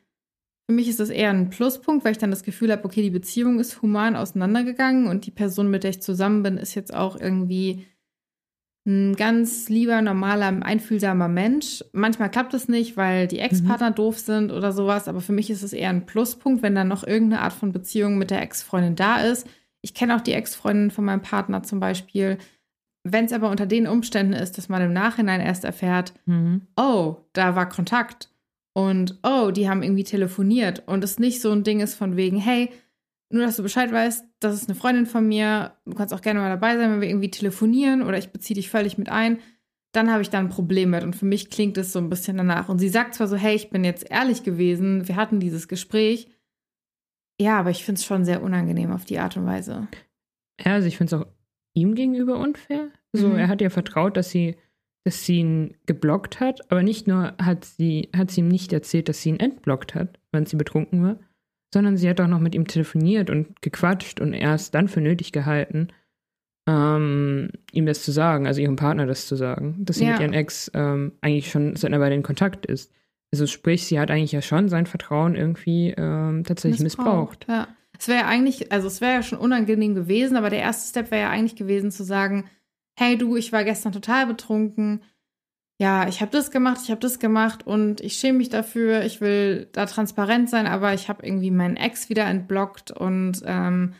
[0.67, 3.09] für mich ist das eher ein Pluspunkt, weil ich dann das Gefühl habe, okay, die
[3.09, 7.19] Beziehung ist human auseinandergegangen und die Person, mit der ich zusammen bin, ist jetzt auch
[7.19, 7.85] irgendwie
[8.89, 11.83] ein ganz lieber, normaler, einfühlsamer Mensch.
[11.93, 15.61] Manchmal klappt es nicht, weil die Ex-Partner doof sind oder sowas, aber für mich ist
[15.63, 19.17] es eher ein Pluspunkt, wenn dann noch irgendeine Art von Beziehung mit der Ex-Freundin da
[19.21, 19.47] ist.
[19.81, 22.37] Ich kenne auch die Ex-Freundin von meinem Partner zum Beispiel.
[23.03, 26.67] Wenn es aber unter den Umständen ist, dass man im Nachhinein erst erfährt, Mhm.
[26.75, 28.29] oh, da war Kontakt
[28.73, 32.37] und oh, die haben irgendwie telefoniert und es nicht so ein Ding ist von wegen,
[32.37, 32.69] hey,
[33.29, 36.39] nur dass du Bescheid weißt, das ist eine Freundin von mir, du kannst auch gerne
[36.39, 39.39] mal dabei sein, wenn wir irgendwie telefonieren oder ich beziehe dich völlig mit ein,
[39.91, 42.37] dann habe ich da ein Problem mit und für mich klingt es so ein bisschen
[42.37, 42.69] danach.
[42.69, 46.29] Und sie sagt zwar so, hey, ich bin jetzt ehrlich gewesen, wir hatten dieses Gespräch,
[47.41, 49.87] ja, aber ich finde es schon sehr unangenehm auf die Art und Weise.
[50.63, 51.27] Ja, also ich finde es auch
[51.73, 52.89] ihm gegenüber unfair.
[53.13, 53.37] So, Mhm.
[53.37, 54.57] er hat ihr vertraut, dass sie,
[55.05, 59.09] dass sie ihn geblockt hat, aber nicht nur hat sie, hat sie ihm nicht erzählt,
[59.09, 61.19] dass sie ihn entblockt hat, wenn sie betrunken war,
[61.73, 65.31] sondern sie hat auch noch mit ihm telefoniert und gequatscht und erst dann für nötig
[65.31, 65.89] gehalten,
[66.67, 70.11] ähm, ihm das zu sagen, also ihrem Partner das zu sagen, dass sie Ja.
[70.13, 72.91] mit ihren Ex ähm, eigentlich schon seit einer Weile in Kontakt ist.
[73.31, 77.45] Also sprich, sie hat eigentlich ja schon sein Vertrauen irgendwie ähm, tatsächlich missbraucht.
[77.47, 77.67] Ja.
[77.97, 81.11] Es wäre ja eigentlich, also es wäre ja schon unangenehm gewesen, aber der erste Step
[81.11, 82.45] wäre ja eigentlich gewesen zu sagen,
[82.97, 85.01] hey du, ich war gestern total betrunken.
[85.81, 89.05] Ja, ich habe das gemacht, ich habe das gemacht und ich schäme mich dafür.
[89.05, 93.93] Ich will da transparent sein, aber ich habe irgendwie meinen Ex wieder entblockt und ähm,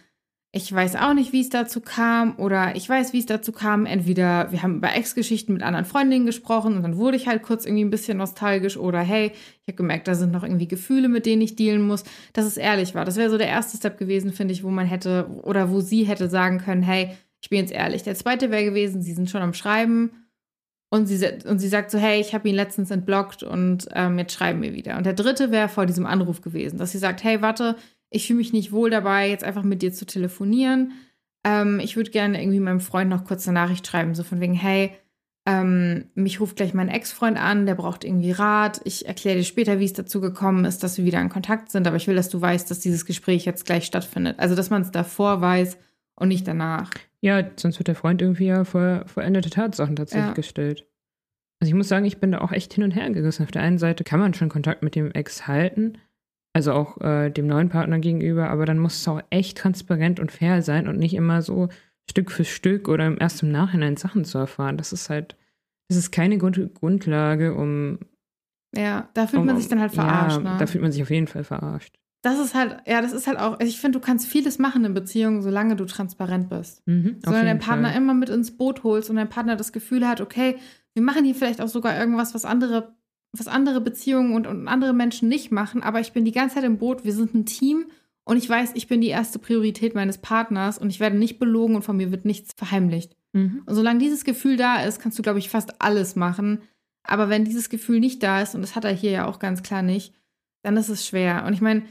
[0.52, 3.86] ich weiß auch nicht, wie es dazu kam oder ich weiß, wie es dazu kam.
[3.86, 7.66] Entweder wir haben über Ex-Geschichten mit anderen Freundinnen gesprochen und dann wurde ich halt kurz
[7.66, 11.26] irgendwie ein bisschen nostalgisch oder hey, ich habe gemerkt, da sind noch irgendwie Gefühle, mit
[11.26, 13.06] denen ich dealen muss, dass es ehrlich war.
[13.06, 16.04] Das wäre so der erste Step gewesen, finde ich, wo man hätte oder wo sie
[16.04, 17.12] hätte sagen können, hey,
[17.42, 18.04] ich bin jetzt ehrlich.
[18.04, 20.12] Der zweite wäre gewesen, sie sind schon am Schreiben
[20.90, 24.34] und sie, und sie sagt so, hey, ich habe ihn letztens entblockt und ähm, jetzt
[24.34, 24.98] schreiben wir wieder.
[24.98, 27.76] Und der dritte wäre vor diesem Anruf gewesen, dass sie sagt, hey, warte,
[28.10, 30.94] ich fühle mich nicht wohl dabei, jetzt einfach mit dir zu telefonieren.
[31.46, 34.56] Ähm, ich würde gerne irgendwie meinem Freund noch kurz eine Nachricht schreiben, so von wegen,
[34.56, 34.92] hey,
[35.46, 38.82] ähm, mich ruft gleich mein Ex-Freund an, der braucht irgendwie Rat.
[38.84, 41.88] Ich erkläre dir später, wie es dazu gekommen ist, dass wir wieder in Kontakt sind,
[41.88, 44.40] aber ich will, dass du weißt, dass dieses Gespräch jetzt gleich stattfindet.
[44.40, 45.78] Also, dass man es davor weiß
[46.20, 46.92] und nicht danach.
[47.22, 50.34] Ja, sonst wird der Freund irgendwie ja vor veränderte Tatsachen tatsächlich Ja.
[50.34, 50.86] gestellt.
[51.62, 53.44] Also ich muss sagen, ich bin da auch echt hin und her gerissen.
[53.44, 55.98] Auf der einen Seite kann man schon Kontakt mit dem Ex halten,
[56.54, 60.32] also auch äh, dem neuen Partner gegenüber, aber dann muss es auch echt transparent und
[60.32, 61.68] fair sein und nicht immer so
[62.10, 64.78] Stück für Stück oder erst im Nachhinein Sachen zu erfahren.
[64.78, 65.36] Das ist halt,
[65.90, 68.00] das ist keine Grund Grundlage, um.
[68.76, 70.38] Ja, da fühlt um man sich dann halt verarscht.
[70.44, 70.58] Ja, ne?
[70.60, 72.00] da fühlt man sich auf jeden Fall verarscht.
[72.22, 74.94] Das ist halt, ja, das ist halt auch, ich finde, du kannst vieles machen in
[74.94, 76.86] Beziehungen, solange du transparent bist.
[76.86, 77.98] Mhm, Solange dein Partner Fall.
[77.98, 80.58] immer mit ins Boot holst und dein Partner das Gefühl hat, okay,
[80.94, 82.94] wir machen hier vielleicht auch sogar irgendwas, was andere,
[83.32, 86.66] was andere Beziehungen und, und andere Menschen nicht machen, aber ich bin die ganze Zeit
[86.66, 87.86] im Boot, wir sind ein Team
[88.26, 91.76] und ich weiß, ich bin die erste Priorität meines Partners und ich werde nicht belogen
[91.76, 93.16] und von mir wird nichts verheimlicht.
[93.32, 93.64] Mhm.
[93.66, 96.60] Und solange dieses Gefühl da ist, kannst du, glaube ich, fast alles machen.
[97.04, 99.64] Aber wenn dieses Gefühl nicht da ist, und das hat er hier ja auch ganz
[99.64, 100.14] klar nicht,
[100.62, 101.46] dann ist es schwer.
[101.48, 101.84] Und ich meine,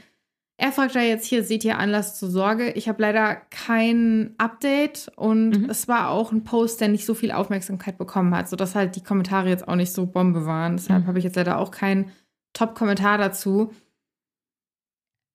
[0.61, 2.71] er fragt ja jetzt hier, seht ihr Anlass zur Sorge?
[2.71, 5.69] Ich habe leider kein Update und Mhm.
[5.69, 9.03] es war auch ein Post, der nicht so viel Aufmerksamkeit bekommen hat, sodass halt die
[9.03, 10.77] Kommentare jetzt auch nicht so Bombe waren.
[10.77, 11.07] Deshalb Mhm.
[11.07, 12.11] habe ich jetzt leider auch keinen
[12.53, 13.71] Top-Kommentar dazu.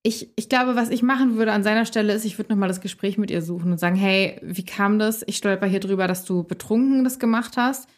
[0.06, 2.82] Ich, ich glaube, was ich machen würde an seiner Stelle ist, ich würde nochmal das
[2.82, 5.22] Gespräch mit ihr suchen und sagen, hey, wie kam das?
[5.26, 7.88] Ich stolper hier drüber, dass du betrunken das gemacht hast.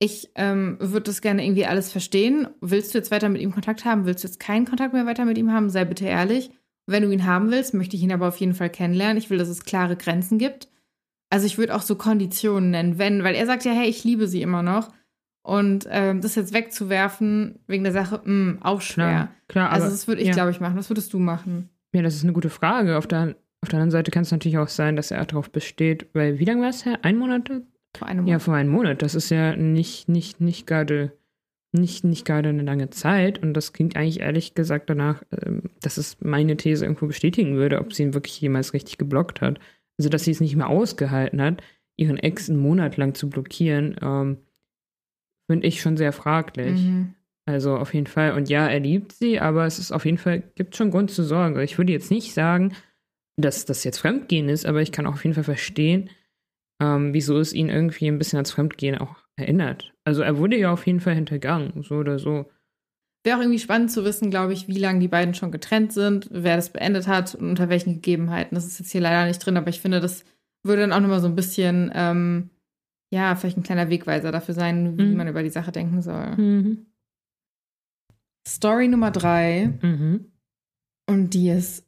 [0.00, 2.48] Ich ähm, würde das gerne irgendwie alles verstehen.
[2.60, 4.04] Willst du jetzt weiter mit ihm Kontakt haben?
[4.04, 5.70] Willst du jetzt keinen Kontakt mehr weiter mit ihm haben?
[5.70, 6.50] Sei bitte ehrlich.
[6.86, 9.16] Wenn du ihn haben willst, möchte ich ihn aber auf jeden Fall kennenlernen.
[9.16, 10.68] Ich will, dass es klare Grenzen gibt.
[11.30, 14.26] Also ich würde auch so Konditionen nennen, wenn, weil er sagt ja, hey, ich liebe
[14.28, 14.90] sie immer noch.
[15.44, 19.06] Und ähm, das jetzt wegzuwerfen wegen der Sache, mh, auch schwer.
[19.06, 20.34] Klar, klar, also aber- das würde ich, ja.
[20.34, 20.76] glaube ich, machen.
[20.76, 21.68] Was würdest du machen?
[21.94, 22.96] Ja, das ist eine gute Frage.
[22.96, 26.06] Auf der, auf der anderen Seite kann es natürlich auch sein, dass er darauf besteht,
[26.14, 26.98] weil wie lange war es her?
[27.02, 27.50] Ein Monat?
[27.96, 28.42] Vor einem Ja, Monat.
[28.42, 29.02] vor einem Monat.
[29.02, 31.12] Das ist ja nicht, nicht, nicht gerade
[31.72, 33.42] nicht, nicht gerade eine lange Zeit.
[33.42, 37.80] Und das klingt eigentlich ehrlich gesagt danach, ähm, dass es meine These irgendwo bestätigen würde,
[37.80, 39.58] ob sie ihn wirklich jemals richtig geblockt hat.
[39.98, 41.62] Also, dass sie es nicht mehr ausgehalten hat,
[41.96, 44.38] ihren Ex einen Monat lang zu blockieren, ähm,
[45.50, 46.80] finde ich schon sehr fraglich.
[46.80, 47.14] Mhm.
[47.44, 48.32] Also auf jeden Fall.
[48.32, 51.24] Und ja, er liebt sie, aber es ist auf jeden Fall, gibt schon Grund zur
[51.24, 51.62] Sorge.
[51.62, 52.72] Ich würde jetzt nicht sagen,
[53.36, 56.10] dass das jetzt Fremdgehen ist, aber ich kann auch auf jeden Fall verstehen,
[56.80, 59.91] ähm, wieso es ihn irgendwie ein bisschen als Fremdgehen auch erinnert.
[60.04, 62.50] Also er wurde ja auf jeden Fall hintergangen, so oder so.
[63.24, 66.28] Wäre auch irgendwie spannend zu wissen, glaube ich, wie lange die beiden schon getrennt sind,
[66.32, 68.56] wer das beendet hat und unter welchen Gegebenheiten.
[68.56, 70.24] Das ist jetzt hier leider nicht drin, aber ich finde, das
[70.64, 72.50] würde dann auch nochmal so ein bisschen, ähm,
[73.12, 75.16] ja, vielleicht ein kleiner Wegweiser dafür sein, wie mhm.
[75.16, 76.34] man über die Sache denken soll.
[76.36, 76.86] Mhm.
[78.46, 79.78] Story Nummer drei.
[79.82, 80.32] Mhm.
[81.06, 81.86] Und die ist.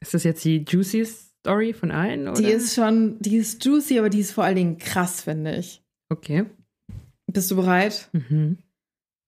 [0.00, 2.28] Ist das jetzt die juicy Story von allen?
[2.28, 2.40] Oder?
[2.40, 5.82] Die ist schon, die ist juicy, aber die ist vor allen Dingen krass, finde ich.
[6.08, 6.46] Okay.
[7.32, 8.08] Bist du bereit?
[8.12, 8.58] Mhm.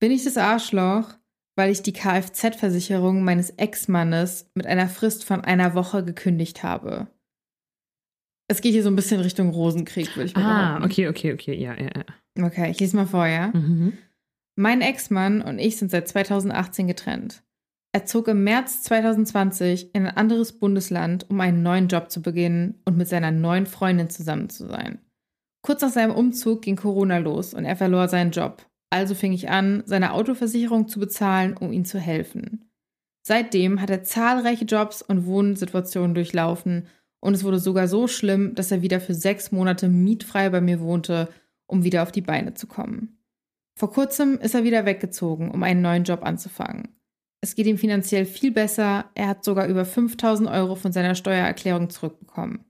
[0.00, 1.14] Bin ich das Arschloch,
[1.56, 7.08] weil ich die Kfz-Versicherung meines Ex-Mannes mit einer Frist von einer Woche gekündigt habe?
[8.48, 10.84] Es geht hier so ein bisschen Richtung Rosenkrieg, würde ich mal Ah, behaupten.
[10.84, 12.44] okay, okay, okay, ja, ja, ja.
[12.46, 13.48] Okay, ich lese mal vor, ja?
[13.54, 13.92] Mhm.
[14.56, 17.42] Mein Ex-Mann und ich sind seit 2018 getrennt.
[17.94, 22.80] Er zog im März 2020 in ein anderes Bundesland, um einen neuen Job zu beginnen
[22.84, 24.98] und mit seiner neuen Freundin zusammen zu sein.
[25.62, 28.66] Kurz nach seinem Umzug ging Corona los und er verlor seinen Job.
[28.90, 32.68] Also fing ich an, seine Autoversicherung zu bezahlen, um ihm zu helfen.
[33.25, 36.88] Seitdem hat er zahlreiche Jobs und Wohnsituationen durchlaufen
[37.20, 40.81] und es wurde sogar so schlimm, dass er wieder für sechs Monate mietfrei bei mir
[40.81, 41.29] wohnte,
[41.66, 43.18] um wieder auf die Beine zu kommen.
[43.79, 46.88] Vor kurzem ist er wieder weggezogen, um einen neuen Job anzufangen.
[47.40, 51.90] Es geht ihm finanziell viel besser, er hat sogar über 5000 Euro von seiner Steuererklärung
[51.90, 52.64] zurückbekommen.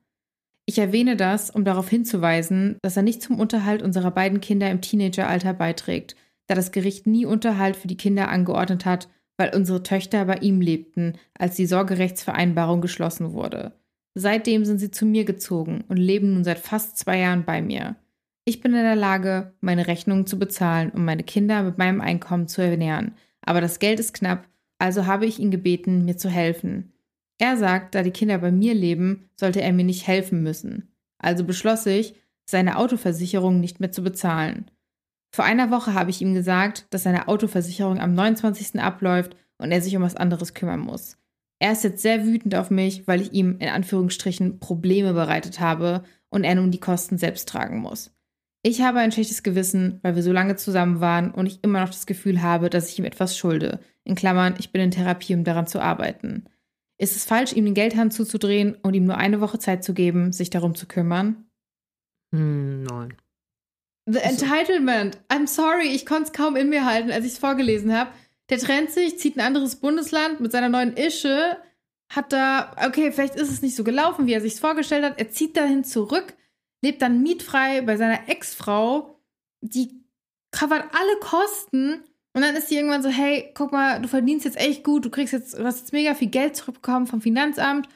[0.64, 4.81] Ich erwähne das, um darauf hinzuweisen, dass er nicht zum Unterhalt unserer beiden Kinder im
[4.81, 10.25] Teenageralter beiträgt, da das Gericht nie Unterhalt für die Kinder angeordnet hat, weil unsere Töchter
[10.25, 13.72] bei ihm lebten, als die Sorgerechtsvereinbarung geschlossen wurde.
[14.14, 17.96] Seitdem sind sie zu mir gezogen und leben nun seit fast zwei Jahren bei mir.
[18.44, 22.48] Ich bin in der Lage, meine Rechnungen zu bezahlen und meine Kinder mit meinem Einkommen
[22.48, 23.14] zu ernähren.
[23.40, 24.46] Aber das Geld ist knapp,
[24.79, 26.91] also habe ich ihn gebeten, mir zu helfen.
[27.42, 30.94] Er sagt, da die Kinder bei mir leben, sollte er mir nicht helfen müssen.
[31.18, 34.70] Also beschloss ich, seine Autoversicherung nicht mehr zu bezahlen.
[35.35, 38.81] Vor einer Woche habe ich ihm gesagt, dass seine Autoversicherung am 29.
[38.81, 41.16] abläuft und er sich um was anderes kümmern muss.
[41.59, 46.05] Er ist jetzt sehr wütend auf mich, weil ich ihm in Anführungsstrichen Probleme bereitet habe
[46.28, 48.12] und er nun die Kosten selbst tragen muss.
[48.62, 51.90] Ich habe ein schlechtes Gewissen, weil wir so lange zusammen waren und ich immer noch
[51.90, 53.81] das Gefühl habe, dass ich ihm etwas schulde.
[54.05, 56.44] In Klammern, ich bin in Therapie, um daran zu arbeiten.
[57.02, 60.32] Ist es falsch, ihm den Geldhand zuzudrehen und ihm nur eine Woche Zeit zu geben,
[60.32, 61.50] sich darum zu kümmern?
[62.32, 63.16] Hm, nein.
[64.06, 65.18] The Entitlement.
[65.28, 68.12] I'm sorry, ich konnte es kaum in mir halten, als ich es vorgelesen habe.
[68.50, 71.58] Der trennt sich, zieht ein anderes Bundesland mit seiner neuen Ische,
[72.08, 75.18] hat da, okay, vielleicht ist es nicht so gelaufen, wie er sich vorgestellt hat.
[75.18, 76.34] Er zieht dahin zurück,
[76.82, 79.18] lebt dann mietfrei bei seiner Ex-Frau,
[79.60, 80.04] die
[80.52, 82.04] covert alle Kosten.
[82.34, 85.10] Und dann ist sie irgendwann so, hey, guck mal, du verdienst jetzt echt gut, du
[85.10, 87.88] kriegst jetzt, du hast jetzt mega viel Geld zurückbekommen vom Finanzamt.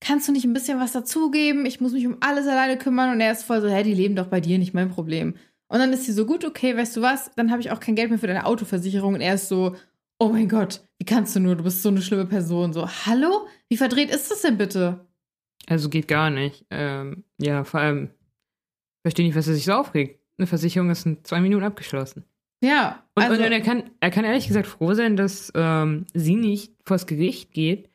[0.00, 1.66] Kannst du nicht ein bisschen was dazugeben?
[1.66, 3.12] Ich muss mich um alles alleine kümmern.
[3.12, 5.34] Und er ist voll so, hey, die leben doch bei dir, nicht mein Problem.
[5.68, 7.94] Und dann ist sie so, gut, okay, weißt du was, dann habe ich auch kein
[7.94, 9.14] Geld mehr für deine Autoversicherung.
[9.14, 9.76] Und er ist so,
[10.18, 12.72] oh mein Gott, wie kannst du nur, du bist so eine schlimme Person.
[12.72, 13.46] So, hallo?
[13.68, 15.06] Wie verdreht ist das denn bitte?
[15.66, 16.64] Also geht gar nicht.
[16.70, 18.10] Ähm, ja, vor allem,
[19.02, 20.20] verstehe nicht, was er sich so aufregt.
[20.38, 22.24] Eine Versicherung ist in zwei Minuten abgeschlossen.
[22.60, 23.02] Ja.
[23.14, 26.72] Und, also, und er, kann, er kann ehrlich gesagt froh sein, dass ähm, sie nicht
[26.84, 27.88] vors Gericht geht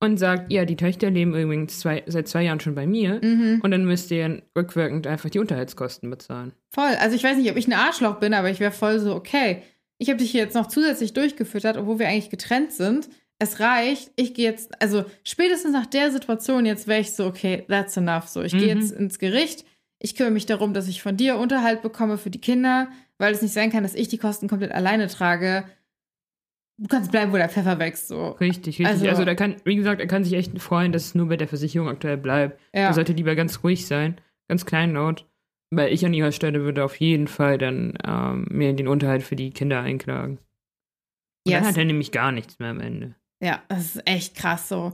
[0.00, 3.60] und sagt, ja, die Töchter leben übrigens zwei, seit zwei Jahren schon bei mir mhm.
[3.62, 6.52] und dann müsst ihr rückwirkend einfach die Unterhaltskosten bezahlen.
[6.70, 6.94] Voll.
[7.00, 9.62] Also ich weiß nicht, ob ich ein Arschloch bin, aber ich wäre voll so, okay,
[9.98, 13.08] ich habe dich jetzt noch zusätzlich durchgefüttert, obwohl wir eigentlich getrennt sind.
[13.38, 14.12] Es reicht.
[14.16, 18.28] Ich gehe jetzt, also spätestens nach der Situation jetzt wäre ich so, okay, that's enough.
[18.28, 18.58] So, ich mhm.
[18.58, 19.64] gehe jetzt ins Gericht.
[19.98, 23.42] Ich kümmere mich darum, dass ich von dir Unterhalt bekomme für die Kinder, weil es
[23.42, 25.64] nicht sein kann, dass ich die Kosten komplett alleine trage.
[26.78, 28.30] Du kannst bleiben, wo der Pfeffer wächst, so.
[28.32, 28.86] Richtig, richtig.
[28.86, 31.36] Also, also da kann, wie gesagt, er kann sich echt freuen, dass es nur bei
[31.36, 32.60] der Versicherung aktuell bleibt.
[32.74, 32.82] Ja.
[32.82, 35.26] Er sollte lieber ganz ruhig sein, ganz kleinlaut.
[35.70, 39.34] Weil ich an ihrer Stelle würde auf jeden Fall dann ähm, mir den Unterhalt für
[39.34, 40.38] die Kinder einklagen.
[41.46, 41.58] Yes.
[41.58, 43.14] Dann hat er nämlich gar nichts mehr am Ende.
[43.42, 44.92] Ja, das ist echt krass so.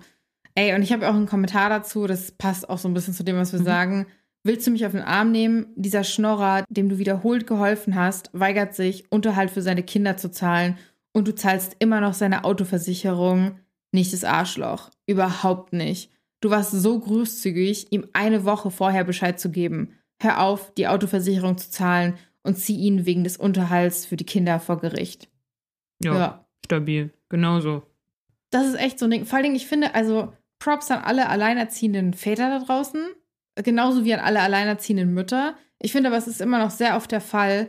[0.54, 3.24] Ey, und ich habe auch einen Kommentar dazu, das passt auch so ein bisschen zu
[3.24, 3.64] dem, was wir mhm.
[3.64, 4.06] sagen.
[4.44, 5.66] Willst du mich auf den Arm nehmen?
[5.76, 10.78] Dieser Schnorrer, dem du wiederholt geholfen hast, weigert sich, Unterhalt für seine Kinder zu zahlen
[11.12, 13.58] und du zahlst immer noch seine Autoversicherung.
[13.92, 14.90] Nicht das Arschloch.
[15.06, 16.10] Überhaupt nicht.
[16.40, 19.92] Du warst so großzügig, ihm eine Woche vorher Bescheid zu geben.
[20.20, 24.58] Hör auf, die Autoversicherung zu zahlen und ziehe ihn wegen des Unterhalts für die Kinder
[24.58, 25.28] vor Gericht.
[26.02, 26.46] Ja, Ja.
[26.64, 27.12] stabil.
[27.28, 27.82] Genauso.
[28.50, 29.24] Das ist echt so ein Ding.
[29.24, 33.00] Vor allen Dingen, ich finde, also Props an alle alleinerziehenden Väter da draußen,
[33.56, 35.54] genauso wie an alle alleinerziehenden Mütter.
[35.80, 37.68] Ich finde aber, es ist immer noch sehr oft der Fall,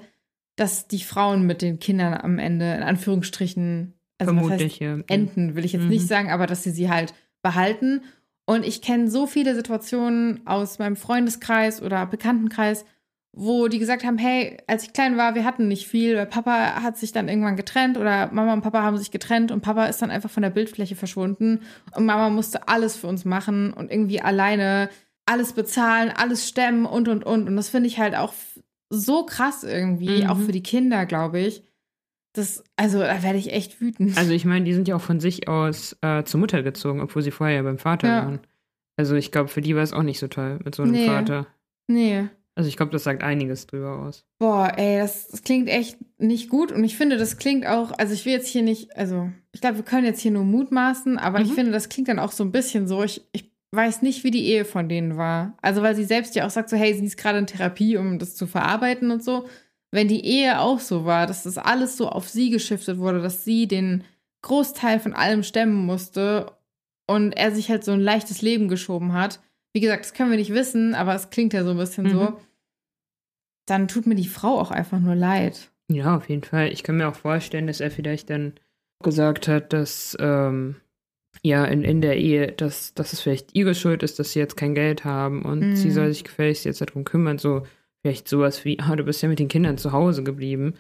[0.56, 4.98] dass die Frauen mit den Kindern am Ende, in Anführungsstrichen, also was heißt Vermutlich, ja.
[5.08, 5.90] enden, will ich jetzt Mhm.
[5.90, 8.02] nicht sagen, aber dass sie sie halt behalten.
[8.46, 12.86] Und ich kenne so viele Situationen aus meinem Freundeskreis oder Bekanntenkreis,
[13.36, 16.84] wo die gesagt haben, hey, als ich klein war, wir hatten nicht viel, weil Papa
[16.84, 20.02] hat sich dann irgendwann getrennt oder Mama und Papa haben sich getrennt und Papa ist
[20.04, 21.62] dann einfach von der Bildfläche verschwunden
[21.96, 24.90] und Mama musste alles für uns machen und irgendwie alleine
[25.26, 27.48] alles bezahlen, alles stemmen und und und.
[27.48, 28.34] Und das finde ich halt auch
[28.90, 30.30] so krass irgendwie, Mhm.
[30.30, 31.64] auch für die Kinder, glaube ich.
[32.36, 34.18] Das, also da werde ich echt wütend.
[34.18, 37.22] Also ich meine, die sind ja auch von sich aus äh, zur Mutter gezogen, obwohl
[37.22, 38.26] sie vorher ja beim Vater Ja.
[38.26, 38.40] waren.
[38.98, 41.06] Also ich glaube, für die war es auch nicht so toll mit so einem Nee.
[41.08, 41.48] Vater.
[41.88, 42.28] nee.
[42.56, 44.26] Also ich glaube, das sagt einiges drüber aus.
[44.38, 46.72] Boah, ey, das, das klingt echt nicht gut.
[46.72, 49.78] Und ich finde, das klingt auch, also ich will jetzt hier nicht, also ich glaube,
[49.78, 51.54] wir können jetzt hier nur mutmaßen, aber ich Mhm.
[51.56, 54.46] finde, das klingt dann auch so ein bisschen so, ich, ich weiß nicht, wie die
[54.46, 55.58] Ehe von denen war.
[55.62, 58.20] Also weil sie selbst ja auch sagt, so, hey, sie ist gerade in Therapie, um
[58.20, 59.48] das zu verarbeiten und so.
[59.92, 63.44] Wenn die Ehe auch so war, dass das alles so auf sie geschiftet wurde, dass
[63.44, 64.04] sie den
[64.42, 66.52] Großteil von allem stemmen musste
[67.08, 69.40] und er sich halt so ein leichtes Leben geschoben hat.
[69.74, 72.12] Wie gesagt, das können wir nicht wissen, aber es klingt ja so ein bisschen Mhm.
[72.12, 72.40] so.
[73.66, 75.72] Dann tut mir die Frau auch einfach nur leid.
[75.90, 76.70] Ja, auf jeden Fall.
[76.72, 78.54] Ich kann mir auch vorstellen, dass er vielleicht dann
[79.04, 80.76] gesagt hat, dass ähm,
[81.42, 84.56] ja in, in der Ehe, dass, dass es vielleicht ihre Schuld ist, dass sie jetzt
[84.58, 85.76] kein Geld haben und Mhm.
[85.76, 87.38] sie soll sich gefälligst jetzt darum kümmern.
[87.38, 87.64] So
[88.02, 90.76] vielleicht sowas wie, ah, du bist ja mit den Kindern zu Hause geblieben.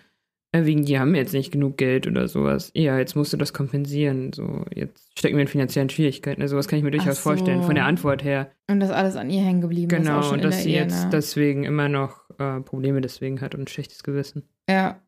[0.51, 2.69] Äh, wegen die haben jetzt nicht genug Geld oder sowas.
[2.75, 4.33] Ja, jetzt musst du das kompensieren.
[4.33, 6.43] So, jetzt stecken wir in finanziellen Schwierigkeiten.
[6.43, 7.21] Also was kann ich mir durchaus so.
[7.29, 8.51] vorstellen, von der Antwort her.
[8.69, 9.97] Und das alles an ihr hängen geblieben ist.
[10.05, 11.09] Genau, auch schon und dass sie Ehe, jetzt ne?
[11.11, 14.43] deswegen immer noch äh, Probleme deswegen hat und ein schlechtes Gewissen.
[14.69, 14.99] Ja,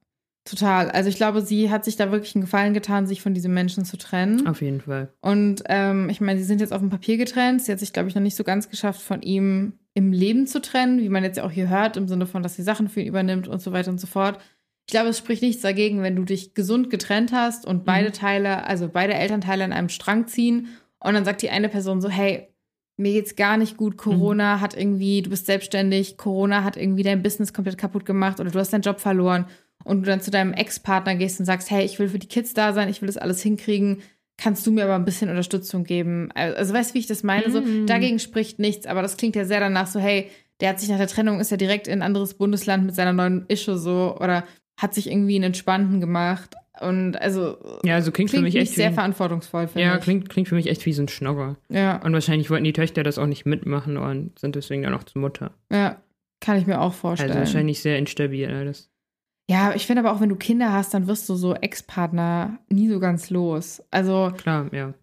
[0.45, 0.89] total.
[0.91, 3.83] Also ich glaube, sie hat sich da wirklich einen Gefallen getan, sich von diesem Menschen
[3.83, 4.47] zu trennen.
[4.47, 5.11] Auf jeden Fall.
[5.21, 7.63] Und ähm, ich meine, sie sind jetzt auf dem Papier getrennt.
[7.63, 10.61] Sie hat sich, glaube ich, noch nicht so ganz geschafft, von ihm im Leben zu
[10.61, 13.01] trennen, wie man jetzt ja auch hier hört, im Sinne von, dass sie Sachen für
[13.01, 14.39] ihn übernimmt und so weiter und so fort.
[14.87, 18.65] Ich glaube, es spricht nichts dagegen, wenn du dich gesund getrennt hast und beide Teile,
[18.65, 20.67] also beide Elternteile an einem Strang ziehen
[20.99, 22.49] und dann sagt die eine Person so, hey,
[22.97, 27.23] mir geht's gar nicht gut, Corona hat irgendwie, du bist selbstständig, Corona hat irgendwie dein
[27.23, 29.47] Business komplett kaputt gemacht oder du hast deinen Job verloren
[29.85, 32.53] und du dann zu deinem Ex-Partner gehst und sagst, hey, ich will für die Kids
[32.53, 34.01] da sein, ich will das alles hinkriegen,
[34.37, 36.29] kannst du mir aber ein bisschen Unterstützung geben?
[36.33, 37.49] Also weißt du, wie ich das meine?
[37.49, 37.85] So, Mhm.
[37.87, 40.97] dagegen spricht nichts, aber das klingt ja sehr danach so, hey, der hat sich nach
[40.97, 44.43] der Trennung, ist ja direkt in ein anderes Bundesland mit seiner neuen Ische so oder
[44.77, 48.73] hat sich irgendwie einen Entspannten gemacht und also Ja, also klingt, klingt für mich echt
[48.73, 50.03] sehr wie, verantwortungsvoll, finde Ja, ich.
[50.03, 51.55] klingt, klingt für mich echt wie so ein Schnogger.
[51.69, 55.03] Ja, Und wahrscheinlich wollten die Töchter das auch nicht mitmachen und sind deswegen dann auch
[55.03, 55.51] zur Mutter.
[55.71, 56.01] ja,
[56.41, 57.31] kann ich mir auch vorstellen.
[57.31, 58.89] Also wahrscheinlich sehr instabil alles.
[59.49, 62.89] Ja, ich finde aber auch, wenn du Kinder hast, dann wirst du so Ex-Partner nie
[62.89, 63.83] so ganz los.
[63.91, 64.93] Also, Klar, ja.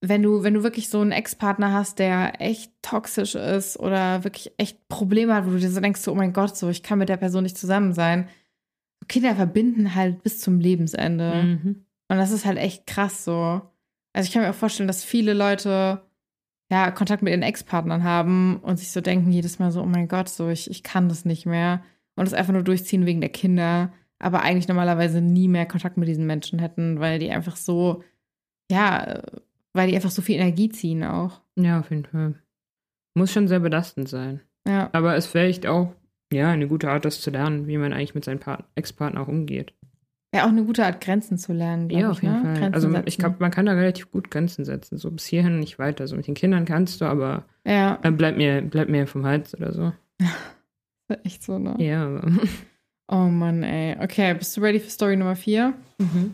[0.00, 4.52] wenn du, wenn du wirklich so einen Ex-Partner hast, der echt toxisch ist oder wirklich
[4.56, 6.98] echt Probleme hat, wo du dir so denkst, so, oh mein Gott, so, ich kann
[6.98, 8.28] mit der Person nicht zusammen sein.
[9.08, 11.42] Kinder verbinden halt bis zum Lebensende.
[11.42, 11.84] Mhm.
[12.08, 13.60] Und das ist halt echt krass so.
[14.12, 16.02] Also ich kann mir auch vorstellen, dass viele Leute
[16.70, 20.08] ja Kontakt mit ihren Ex-Partnern haben und sich so denken jedes Mal so, oh mein
[20.08, 21.82] Gott, so ich, ich kann das nicht mehr.
[22.20, 26.06] Und es einfach nur durchziehen wegen der Kinder, aber eigentlich normalerweise nie mehr Kontakt mit
[26.06, 28.04] diesen Menschen hätten, weil die einfach so,
[28.70, 29.22] ja,
[29.72, 31.40] weil die einfach so viel Energie ziehen auch.
[31.56, 32.34] Ja, auf jeden Fall.
[33.14, 34.40] Muss schon sehr belastend sein.
[34.68, 35.94] Ja, Aber es wäre echt auch,
[36.30, 39.28] ja, eine gute Art, das zu lernen, wie man eigentlich mit seinem Part- Ex-Partner auch
[39.28, 39.72] umgeht.
[40.34, 41.88] ja, auch eine gute Art, Grenzen zu lernen.
[41.88, 42.40] Ja, ich, auf jeden ne?
[42.42, 42.54] Fall.
[42.58, 43.18] Grenzen Also ich setzen.
[43.20, 44.98] glaube, man kann da relativ gut Grenzen setzen.
[44.98, 46.06] So bis hierhin nicht weiter.
[46.06, 49.54] So mit den Kindern kannst du, aber Ja, äh, bleib mir, bleib mir vom Hals
[49.54, 49.92] oder so.
[51.24, 51.76] echt so, ne?
[51.78, 52.20] Ja.
[53.12, 53.96] Oh Mann, ey.
[54.00, 55.74] Okay, bist du ready für Story Nummer vier?
[55.98, 56.32] Mhm.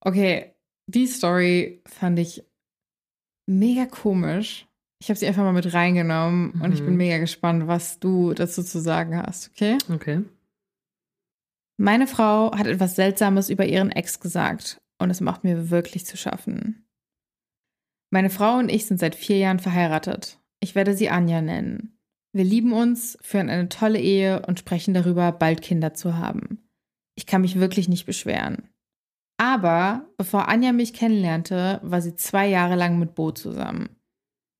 [0.00, 0.54] Okay,
[0.86, 2.44] die Story fand ich
[3.48, 4.66] mega komisch.
[5.00, 6.84] Ich habe sie einfach mal mit reingenommen und ich Mhm.
[6.84, 9.78] bin mega gespannt, was du dazu zu sagen hast, okay?
[9.90, 10.22] Okay.
[11.78, 16.18] Meine Frau hat etwas Seltsames über ihren Ex gesagt und es macht mir wirklich zu
[16.18, 16.84] schaffen.
[18.10, 20.38] Meine Frau und ich sind seit vier Jahren verheiratet.
[20.60, 21.98] Ich werde sie Anja nennen.
[22.32, 26.60] Wir lieben uns, führen eine tolle Ehe und sprechen darüber, bald Kinder zu haben.
[27.16, 28.68] Ich kann mich wirklich nicht beschweren.
[29.36, 33.96] Aber bevor Anja mich kennenlernte, war sie zwei Jahre lang mit Bo zusammen.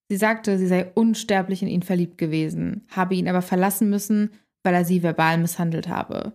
[0.09, 4.31] Sie sagte, sie sei unsterblich in ihn verliebt gewesen, habe ihn aber verlassen müssen,
[4.65, 6.33] weil er sie verbal misshandelt habe.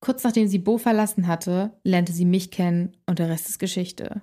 [0.00, 4.22] Kurz nachdem sie Bo verlassen hatte, lernte sie mich kennen und der Rest ist Geschichte.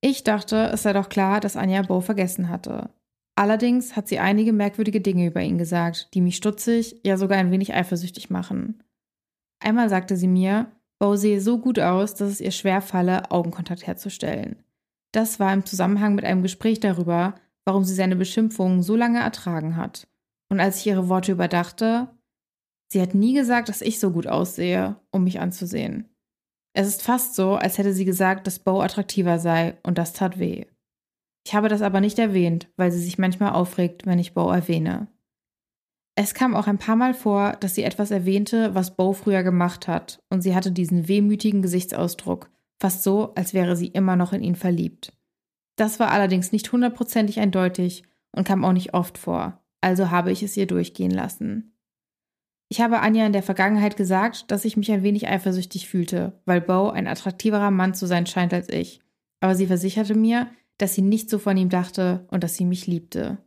[0.00, 2.90] Ich dachte, es sei doch klar, dass Anja Bo vergessen hatte.
[3.34, 7.50] Allerdings hat sie einige merkwürdige Dinge über ihn gesagt, die mich stutzig, ja sogar ein
[7.50, 8.82] wenig eifersüchtig machen.
[9.60, 14.62] Einmal sagte sie mir, Bo sehe so gut aus, dass es ihr schwerfalle, Augenkontakt herzustellen.
[15.12, 19.76] Das war im Zusammenhang mit einem Gespräch darüber, warum sie seine Beschimpfungen so lange ertragen
[19.76, 20.08] hat.
[20.48, 22.08] Und als ich ihre Worte überdachte,
[22.88, 26.08] sie hat nie gesagt, dass ich so gut aussehe, um mich anzusehen.
[26.74, 30.38] Es ist fast so, als hätte sie gesagt, dass Bo attraktiver sei, und das tat
[30.38, 30.66] weh.
[31.44, 35.08] Ich habe das aber nicht erwähnt, weil sie sich manchmal aufregt, wenn ich Bo erwähne.
[36.14, 39.88] Es kam auch ein paar Mal vor, dass sie etwas erwähnte, was Bo früher gemacht
[39.88, 44.42] hat, und sie hatte diesen wehmütigen Gesichtsausdruck, fast so, als wäre sie immer noch in
[44.42, 45.12] ihn verliebt.
[45.76, 50.42] Das war allerdings nicht hundertprozentig eindeutig und kam auch nicht oft vor, also habe ich
[50.42, 51.72] es ihr durchgehen lassen.
[52.68, 56.60] Ich habe Anja in der Vergangenheit gesagt, dass ich mich ein wenig eifersüchtig fühlte, weil
[56.60, 59.00] Bo ein attraktiverer Mann zu sein scheint als ich,
[59.40, 60.48] aber sie versicherte mir,
[60.82, 63.38] dass sie nicht so von ihm dachte und dass sie mich liebte.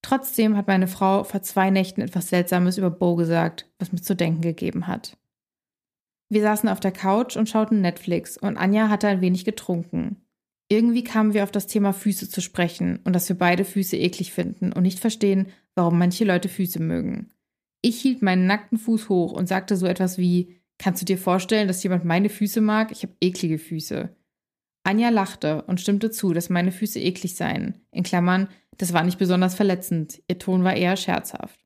[0.00, 4.16] Trotzdem hat meine Frau vor zwei Nächten etwas Seltsames über Bo gesagt, was mir zu
[4.16, 5.18] denken gegeben hat.
[6.30, 10.24] Wir saßen auf der Couch und schauten Netflix und Anja hatte ein wenig getrunken.
[10.70, 14.32] Irgendwie kamen wir auf das Thema Füße zu sprechen und dass wir beide Füße eklig
[14.32, 17.28] finden und nicht verstehen, warum manche Leute Füße mögen.
[17.82, 21.68] Ich hielt meinen nackten Fuß hoch und sagte so etwas wie: Kannst du dir vorstellen,
[21.68, 22.90] dass jemand meine Füße mag?
[22.90, 24.14] Ich habe eklige Füße.
[24.88, 27.74] Anja lachte und stimmte zu, dass meine Füße eklig seien.
[27.90, 30.22] In Klammern, das war nicht besonders verletzend.
[30.28, 31.60] Ihr Ton war eher scherzhaft.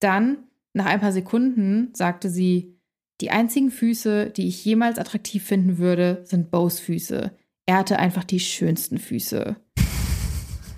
[0.00, 0.44] Dann,
[0.74, 2.78] nach ein paar Sekunden, sagte sie:
[3.22, 7.32] Die einzigen Füße, die ich jemals attraktiv finden würde, sind Bows Füße.
[7.64, 9.56] Er hatte einfach die schönsten Füße.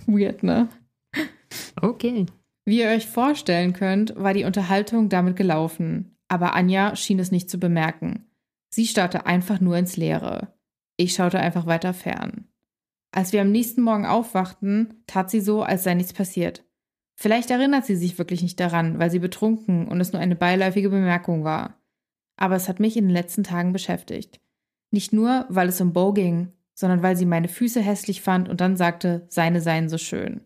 [0.07, 0.69] Weird, ne?
[1.83, 2.27] Okay.
[2.67, 7.51] Wie ihr euch vorstellen könnt, war die Unterhaltung damit gelaufen, aber Anja schien es nicht
[7.51, 8.27] zu bemerken.
[8.71, 10.54] Sie starrte einfach nur ins Leere.
[10.97, 12.49] Ich schaute einfach weiter fern.
[13.11, 16.65] Als wir am nächsten Morgen aufwachten, tat sie so, als sei nichts passiert.
[17.17, 20.91] Vielleicht erinnert sie sich wirklich nicht daran, weil sie betrunken und es nur eine beiläufige
[20.91, 21.81] Bemerkung war.
[22.37, 24.41] Aber es hat mich in den letzten Tagen beschäftigt.
[24.91, 28.61] Nicht nur, weil es um Bo ging, sondern weil sie meine Füße hässlich fand und
[28.61, 30.43] dann sagte, seine seien so schön.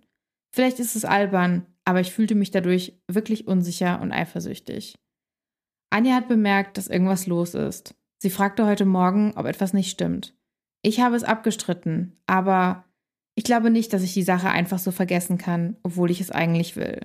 [0.51, 4.99] Vielleicht ist es albern, aber ich fühlte mich dadurch wirklich unsicher und eifersüchtig.
[5.91, 7.95] Anja hat bemerkt, dass irgendwas los ist.
[8.19, 10.38] Sie fragte heute Morgen, ob etwas nicht stimmt.
[10.89, 12.85] Ich habe es abgestritten, aber
[13.35, 16.77] ich glaube nicht, dass ich die Sache einfach so vergessen kann, obwohl ich es eigentlich
[16.77, 17.01] will.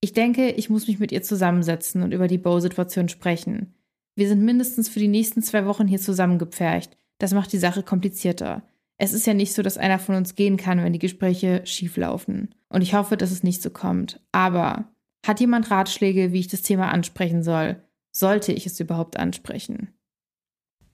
[0.00, 3.74] Ich denke, ich muss mich mit ihr zusammensetzen und über die Bow-Situation sprechen.
[4.14, 8.62] Wir sind mindestens für die nächsten zwei Wochen hier zusammengepfercht das macht die Sache komplizierter.
[8.96, 11.96] Es ist ja nicht so, dass einer von uns gehen kann, wenn die Gespräche schief
[11.96, 12.54] laufen.
[12.68, 14.20] Und ich hoffe, dass es nicht so kommt.
[14.32, 14.86] Aber
[15.24, 17.82] hat jemand Ratschläge, wie ich das Thema ansprechen soll?
[18.10, 19.94] Sollte ich es überhaupt ansprechen?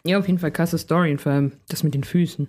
[0.06, 2.48] Ja, auf jeden Fall krasse Story, und vor allem das mit den Füßen.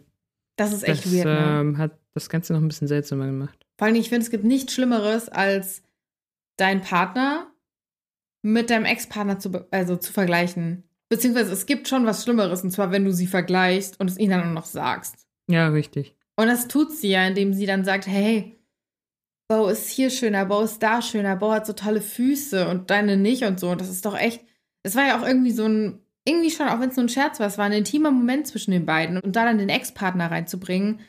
[0.57, 1.25] Das ist echt das, weird.
[1.25, 1.59] Ne?
[1.59, 3.65] Ähm, hat das Ganze noch ein bisschen seltsamer gemacht.
[3.77, 5.83] Vor allem, ich finde, es gibt nichts Schlimmeres, als
[6.57, 7.51] deinen Partner
[8.41, 10.83] mit deinem Ex-Partner zu, also zu vergleichen.
[11.09, 14.31] Beziehungsweise es gibt schon was Schlimmeres, und zwar, wenn du sie vergleichst und es ihnen
[14.31, 15.27] dann noch sagst.
[15.49, 16.15] Ja, richtig.
[16.35, 18.57] Und das tut sie ja, indem sie dann sagt, hey,
[19.47, 23.15] Bo ist hier schöner, Bo ist da schöner, Bo hat so tolle Füße und deine
[23.15, 23.69] nicht und so.
[23.69, 24.43] Und das ist doch echt,
[24.83, 27.39] es war ja auch irgendwie so ein, irgendwie schon, auch wenn es nur ein Scherz
[27.39, 29.17] war, es war ein intimer Moment zwischen den beiden.
[29.19, 30.99] Und da dann den Ex-Partner reinzubringen,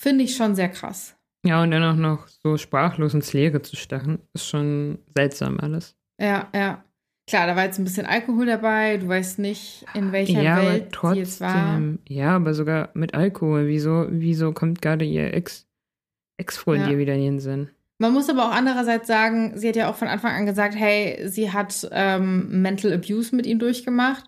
[0.00, 1.16] finde ich schon sehr krass.
[1.44, 5.96] Ja, und dann auch noch so sprachlos ins Leere zu stachen, ist schon seltsam alles.
[6.20, 6.84] Ja, ja.
[7.28, 8.96] Klar, da war jetzt ein bisschen Alkohol dabei.
[8.96, 11.80] Du weißt nicht, in welcher ja, Welt aber trotzdem, jetzt war.
[12.08, 13.66] Ja, aber sogar mit Alkohol.
[13.66, 15.66] Wieso, wieso kommt gerade ihr Ex,
[16.38, 16.90] Ex-Freund Ja.
[16.90, 17.68] ihr wieder in den Sinn?
[17.98, 21.28] Man muss aber auch andererseits sagen, sie hat ja auch von Anfang an gesagt, hey,
[21.28, 24.24] sie hat ähm, Mental Abuse mit ihm durchgemacht.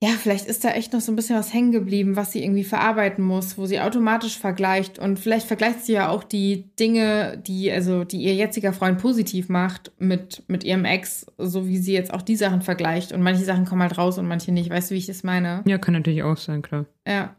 [0.00, 2.62] Ja, vielleicht ist da echt noch so ein bisschen was hängen geblieben, was sie irgendwie
[2.62, 5.00] verarbeiten muss, wo sie automatisch vergleicht.
[5.00, 9.48] Und vielleicht vergleicht sie ja auch die Dinge, die, also, die ihr jetziger Freund positiv
[9.48, 13.10] macht mit, mit ihrem Ex, so wie sie jetzt auch die Sachen vergleicht.
[13.10, 14.70] Und manche Sachen kommen halt raus und manche nicht.
[14.70, 15.64] Weißt du, wie ich das meine?
[15.66, 16.86] Ja, kann natürlich auch sein, klar.
[17.06, 17.34] Ja.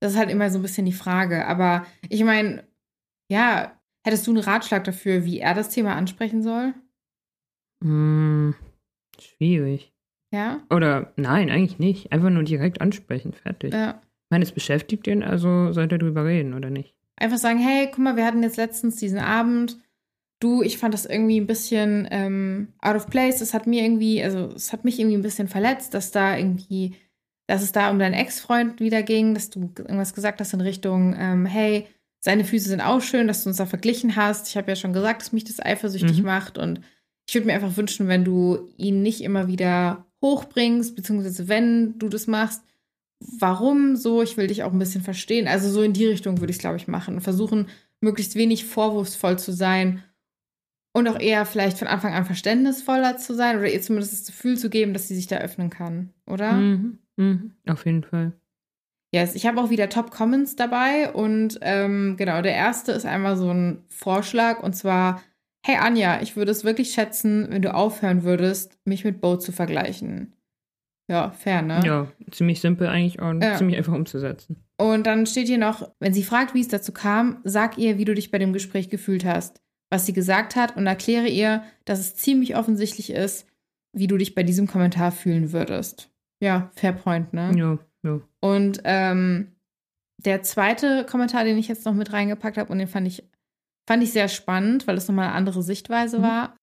[0.00, 1.46] Das ist halt immer so ein bisschen die Frage.
[1.46, 2.62] Aber ich meine,
[3.28, 6.74] ja, hättest du einen Ratschlag dafür, wie er das Thema ansprechen soll?
[7.82, 8.54] Hm,
[9.18, 9.93] schwierig.
[10.34, 10.60] Ja?
[10.70, 12.12] Oder nein, eigentlich nicht.
[12.12, 13.72] Einfach nur direkt ansprechen, fertig.
[13.72, 14.00] Ja.
[14.00, 16.94] Ich meine, es beschäftigt ihn, also sollte er drüber reden, oder nicht?
[17.16, 19.78] Einfach sagen, hey, guck mal, wir hatten jetzt letztens diesen Abend.
[20.40, 23.38] Du, ich fand das irgendwie ein bisschen ähm, out of place.
[23.38, 26.96] Das hat mir irgendwie, also es hat mich irgendwie ein bisschen verletzt, dass da irgendwie,
[27.46, 31.14] dass es da um deinen Ex-Freund wieder ging, dass du irgendwas gesagt hast in Richtung,
[31.16, 31.86] ähm, hey,
[32.20, 34.48] seine Füße sind auch schön, dass du uns da verglichen hast.
[34.48, 36.24] Ich habe ja schon gesagt, dass mich das eifersüchtig Mhm.
[36.24, 36.80] macht und
[37.28, 42.08] ich würde mir einfach wünschen, wenn du ihn nicht immer wieder hochbringst, beziehungsweise wenn du
[42.08, 42.64] das machst,
[43.20, 44.22] warum so?
[44.22, 45.48] Ich will dich auch ein bisschen verstehen.
[45.48, 47.68] Also so in die Richtung würde ich es, glaube ich, machen und versuchen,
[48.00, 50.02] möglichst wenig vorwurfsvoll zu sein
[50.96, 54.56] Und auch eher vielleicht von Anfang an verständnisvoller zu sein oder ihr zumindest das Gefühl
[54.56, 56.52] zu geben, dass sie sich da öffnen kann, oder?
[56.52, 56.98] Mhm.
[57.16, 57.52] Mhm.
[57.66, 58.32] Auf jeden Fall.
[59.12, 63.48] Yes, ich habe auch wieder Top-Comments dabei und ähm, genau, der erste ist einmal so
[63.52, 65.22] ein Vorschlag und zwar,
[65.64, 69.50] hey Anja, ich würde es wirklich schätzen, wenn du aufhören würdest, mich mit Bo zu
[69.50, 70.34] vergleichen.
[71.08, 71.82] Ja, fair, ne?
[71.84, 73.56] Ja, ziemlich simpel eigentlich und Ja.
[73.56, 74.62] ziemlich einfach umzusetzen.
[74.78, 78.04] Und dann steht hier noch, wenn sie fragt, wie es dazu kam, sag ihr, wie
[78.04, 79.60] du dich bei dem Gespräch gefühlt hast,
[79.90, 83.46] was sie gesagt hat und erkläre ihr, dass es ziemlich offensichtlich ist,
[83.92, 86.10] wie du dich bei diesem Kommentar fühlen würdest.
[86.40, 87.52] Ja, fair point, ne?
[87.56, 88.20] Ja, ja.
[88.40, 89.52] Und ähm,
[90.18, 93.24] der zweite Kommentar, den ich jetzt noch mit reingepackt habe, und den fand ich,
[93.86, 96.22] fand ich sehr spannend, weil es nochmal eine andere Sichtweise Mhm.
[96.22, 96.56] war.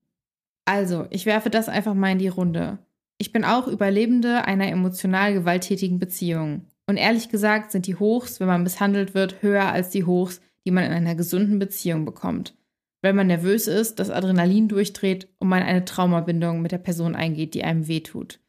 [0.65, 2.79] Also, ich werfe das einfach mal in die Runde.
[3.17, 6.65] Ich bin auch Überlebende einer emotional gewalttätigen Beziehung.
[6.87, 10.71] Und ehrlich gesagt sind die Hochs, wenn man misshandelt wird, höher als die Hochs, die
[10.71, 12.55] man in einer gesunden Beziehung bekommt.
[13.01, 17.53] Wenn man nervös ist, das Adrenalin durchdreht und man eine Traumabindung mit der Person eingeht,
[17.53, 18.39] die einem wehtut.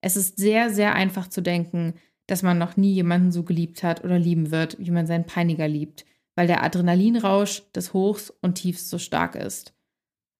[0.00, 1.94] Es ist sehr, sehr einfach zu denken,
[2.26, 5.68] dass man noch nie jemanden so geliebt hat oder lieben wird, wie man seinen Peiniger
[5.68, 6.04] liebt,
[6.36, 9.74] weil der Adrenalinrausch des Hochs und Tiefs so stark ist.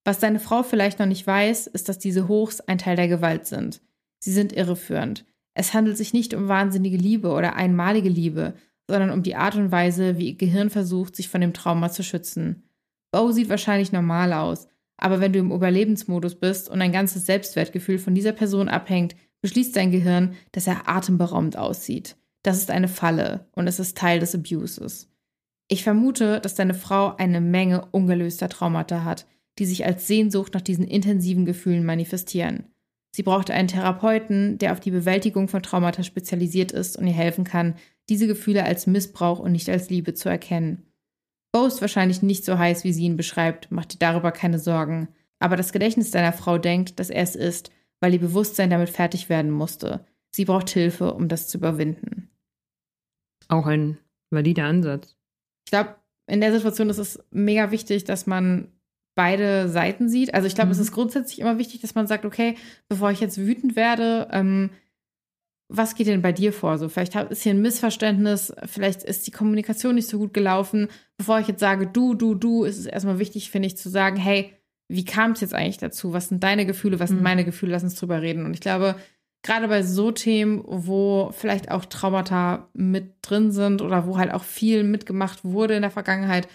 [0.05, 3.47] Was deine Frau vielleicht noch nicht weiß, ist, dass diese Hochs ein Teil der Gewalt
[3.47, 3.83] sind.
[4.19, 5.25] Sie sind irreführend.
[5.55, 8.55] Es handelt sich nicht um wahnsinnige Liebe oder einmalige Liebe,
[8.89, 12.03] sondern um die Art und Weise, wie ihr Gehirn versucht, sich von dem Trauma zu
[12.03, 12.65] schützen.
[13.13, 17.99] Bo sieht wahrscheinlich normal aus, aber wenn du im Überlebensmodus bist und dein ganzes Selbstwertgefühl
[17.99, 22.17] von dieser Person abhängt, beschließt dein Gehirn, dass er atemberaubend aussieht.
[22.43, 25.09] Das ist eine Falle und es ist Teil des Abuses.
[25.73, 29.27] Ich vermute, dass deine Frau eine Menge ungelöster Traumata hat,
[29.61, 32.65] die sich als Sehnsucht nach diesen intensiven Gefühlen manifestieren.
[33.15, 37.45] Sie braucht einen Therapeuten, der auf die Bewältigung von Traumata spezialisiert ist und ihr helfen
[37.45, 37.77] kann,
[38.09, 40.91] diese Gefühle als Missbrauch und nicht als Liebe zu erkennen.
[41.53, 45.09] Bo ist wahrscheinlich nicht so heiß, wie sie ihn beschreibt, mach dir darüber keine Sorgen.
[45.39, 49.29] Aber das Gedächtnis deiner Frau denkt, dass er es ist, weil ihr Bewusstsein damit fertig
[49.29, 50.05] werden musste.
[50.35, 52.29] Sie braucht Hilfe, um das zu überwinden.
[53.49, 53.99] Auch ein
[54.31, 55.20] valider Ansatz.
[55.71, 55.95] Ich glaube,
[56.27, 58.73] in der Situation ist es mega wichtig, dass man
[59.15, 60.35] beide Seiten sieht.
[60.35, 60.83] Also ich glaube, es Mhm.
[60.83, 62.57] ist grundsätzlich immer wichtig, dass man sagt, okay,
[62.89, 64.71] bevor ich jetzt wütend werde, ähm,
[65.69, 66.77] was geht denn bei dir vor?
[66.79, 70.89] So, vielleicht ist hier ein Missverständnis, vielleicht ist die Kommunikation nicht so gut gelaufen.
[71.17, 74.17] Bevor ich jetzt sage, du, du, du, ist es erstmal wichtig, finde ich, zu sagen,
[74.17, 74.53] hey,
[74.89, 76.13] wie kam es jetzt eigentlich dazu?
[76.13, 76.99] Was sind deine Gefühle?
[76.99, 77.23] Was sind Mhm.
[77.25, 77.71] meine Gefühle?
[77.71, 78.45] Lass uns drüber reden.
[78.45, 78.97] Und ich glaube,
[79.43, 84.45] gerade bei so Themen, wo vielleicht auch Traumata mit drin sind oder wo halt auch
[84.45, 86.49] viel mitgemacht wurde in der Vergangenheit,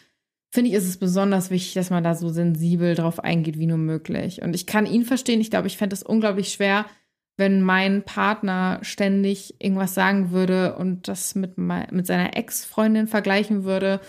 [0.52, 3.78] finde ich, ist es besonders wichtig, dass man da so sensibel drauf eingeht, wie nur
[3.78, 4.42] möglich.
[4.42, 5.42] Und ich kann ihn verstehen.
[5.42, 6.86] Ich glaube, ich fände es unglaublich schwer,
[7.38, 14.00] wenn mein Partner ständig irgendwas sagen würde und das mit, mit seiner Ex-Freundin vergleichen würde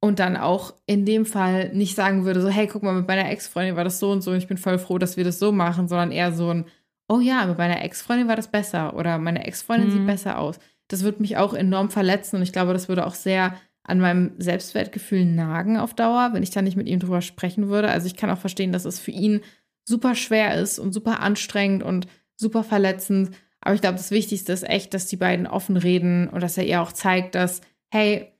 [0.00, 3.28] und dann auch in dem Fall nicht sagen würde, so, hey, guck mal, mit meiner
[3.28, 5.50] Ex-Freundin war das so und so und ich bin voll froh, dass wir das so
[5.50, 6.66] machen, sondern eher so ein,
[7.08, 9.92] oh ja, mit meiner Ex-Freundin war das besser oder meine Ex-Freundin Mhm.
[9.92, 10.58] sieht besser aus.
[10.88, 14.32] Das würde mich auch enorm verletzen und ich glaube, das würde auch sehr an meinem
[14.38, 17.88] Selbstwertgefühl nagen auf Dauer, wenn ich da nicht mit ihm drüber sprechen würde.
[17.88, 19.40] Also ich kann auch verstehen, dass es für ihn
[19.88, 23.30] super schwer ist und super anstrengend und super verletzend.
[23.60, 26.64] Aber ich glaube, das Wichtigste ist echt, dass die beiden offen reden und dass er
[26.64, 27.60] ihr auch zeigt, dass,
[27.92, 28.32] hey,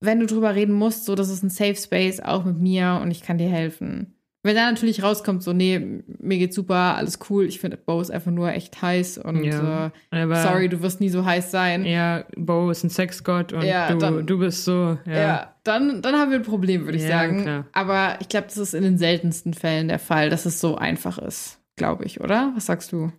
[0.00, 3.10] wenn du drüber reden musst, so, das ist ein Safe Space, auch mit mir und
[3.10, 4.13] ich kann dir helfen.
[4.46, 8.10] Wenn dann natürlich rauskommt, so, nee, mir geht's super, alles cool, ich finde, Bo ist
[8.10, 9.90] einfach nur echt heiß und Ja.
[10.10, 11.86] äh, sorry, du wirst nie so heiß sein.
[11.86, 14.98] Ja, Bo ist ein Sexgott und Ja, du, dann- du bist so.
[15.06, 15.12] Ja.
[15.12, 17.42] Ja, dann, dann haben wir ein Problem, würde ich sagen.
[17.42, 17.66] klar.
[17.72, 21.16] Aber ich glaube, das ist in den seltensten Fällen der Fall, dass es so einfach
[21.18, 22.52] ist, glaube ich, oder?
[22.54, 23.10] Was sagst du?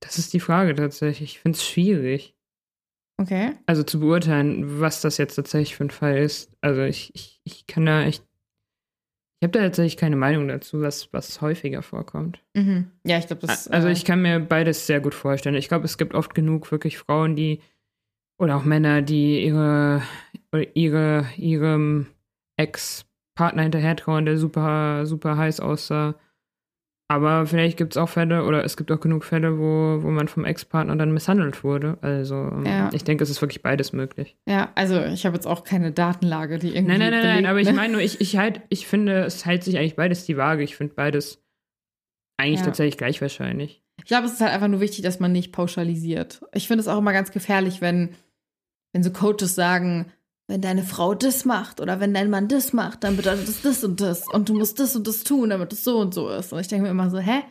[0.00, 1.32] Das ist die Frage tatsächlich.
[1.36, 2.34] Ich finde es schwierig.
[3.20, 3.52] Okay.
[3.66, 6.50] Also zu beurteilen, was das jetzt tatsächlich für ein Fall ist.
[6.62, 8.24] Also ich, ich, ich kann da echt.
[9.44, 12.40] Ich habe da tatsächlich keine Meinung dazu, was, was häufiger vorkommt.
[12.54, 12.86] Mhm.
[13.04, 15.54] Ja, ich glaube, das also äh, ich kann mir beides sehr gut vorstellen.
[15.54, 17.60] Ich glaube, es gibt oft genug wirklich Frauen, die
[18.38, 20.00] oder auch Männer, die ihre
[20.50, 22.06] oder ihre ihrem
[22.56, 26.14] Ex-Partner hinterhertrauen, der super super heiß aussah.
[27.08, 30.26] Aber vielleicht gibt es auch Fälle oder es gibt auch genug Fälle, wo, wo man
[30.26, 31.98] vom Ex-Partner dann misshandelt wurde.
[32.00, 32.90] Also ähm, Ja.
[32.92, 34.36] ich denke, es ist wirklich beides möglich.
[34.48, 36.96] Ja, also ich habe jetzt auch keine Datenlage, die irgendwie.
[36.96, 37.74] Nein, nein, nein, nein, belegt, aber ich ne?
[37.74, 40.62] meine nur, ich, ich halt, ich finde, es hält sich eigentlich beides die Waage.
[40.62, 41.44] Ich finde beides
[42.38, 42.66] eigentlich Ja.
[42.66, 43.82] tatsächlich gleich wahrscheinlich.
[43.98, 46.40] Ich glaube, es ist halt einfach nur wichtig, dass man nicht pauschalisiert.
[46.52, 48.14] Ich finde es auch immer ganz gefährlich, wenn,
[48.94, 50.10] wenn so Coaches sagen,
[50.46, 53.84] wenn deine Frau das macht oder wenn dein Mann das macht, dann bedeutet das das
[53.84, 56.52] und das und du musst das und das tun, damit es so und so ist.
[56.52, 57.42] Und ich denke mir immer so, hä?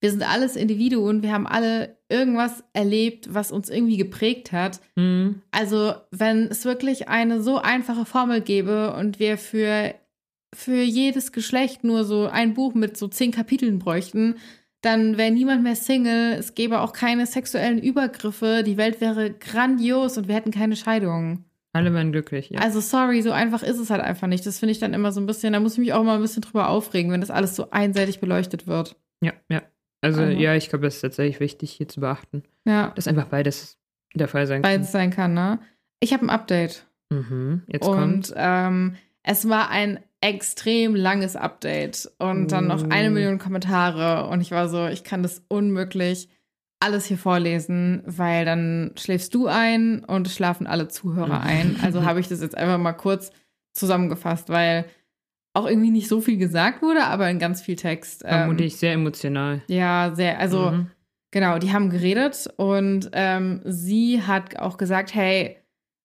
[0.00, 4.80] Wir sind alles Individuen, wir haben alle irgendwas erlebt, was uns irgendwie geprägt hat.
[4.96, 5.42] Mhm.
[5.52, 9.94] Also, wenn es wirklich eine so einfache Formel gäbe und wir für
[10.54, 14.36] für jedes Geschlecht nur so ein Buch mit so zehn Kapiteln bräuchten,
[14.82, 20.18] dann wäre niemand mehr Single, es gäbe auch keine sexuellen Übergriffe, die Welt wäre grandios
[20.18, 21.44] und wir hätten keine Scheidungen.
[21.74, 22.60] Alle wären glücklich, ja.
[22.60, 24.44] Also sorry, so einfach ist es halt einfach nicht.
[24.44, 26.20] Das finde ich dann immer so ein bisschen, da muss ich mich auch mal ein
[26.20, 28.96] bisschen drüber aufregen, wenn das alles so einseitig beleuchtet wird.
[29.22, 29.62] Ja, ja.
[30.02, 30.38] Also, also.
[30.38, 32.42] ja, ich glaube, das ist tatsächlich wichtig hier zu beachten.
[32.66, 32.92] Ja.
[32.94, 33.78] Dass einfach beides
[34.14, 34.70] der Fall sein kann.
[34.70, 35.60] Beides sein kann, ne?
[36.00, 36.86] Ich habe ein Update.
[37.10, 38.34] Mhm, jetzt und kommt.
[38.36, 43.12] Ähm, es war ein extrem langes Update und dann noch eine oh.
[43.12, 46.28] Million Kommentare und ich war so, ich kann das unmöglich
[46.82, 51.76] alles hier vorlesen, weil dann schläfst du ein und schlafen alle Zuhörer ein.
[51.82, 53.30] Also habe ich das jetzt einfach mal kurz
[53.72, 54.86] zusammengefasst, weil
[55.54, 58.22] auch irgendwie nicht so viel gesagt wurde, aber in ganz viel Text.
[58.26, 59.62] Vermutlich ähm, sehr emotional.
[59.68, 60.38] Ja, sehr.
[60.38, 60.90] Also mhm.
[61.30, 65.58] genau, die haben geredet und ähm, sie hat auch gesagt, hey,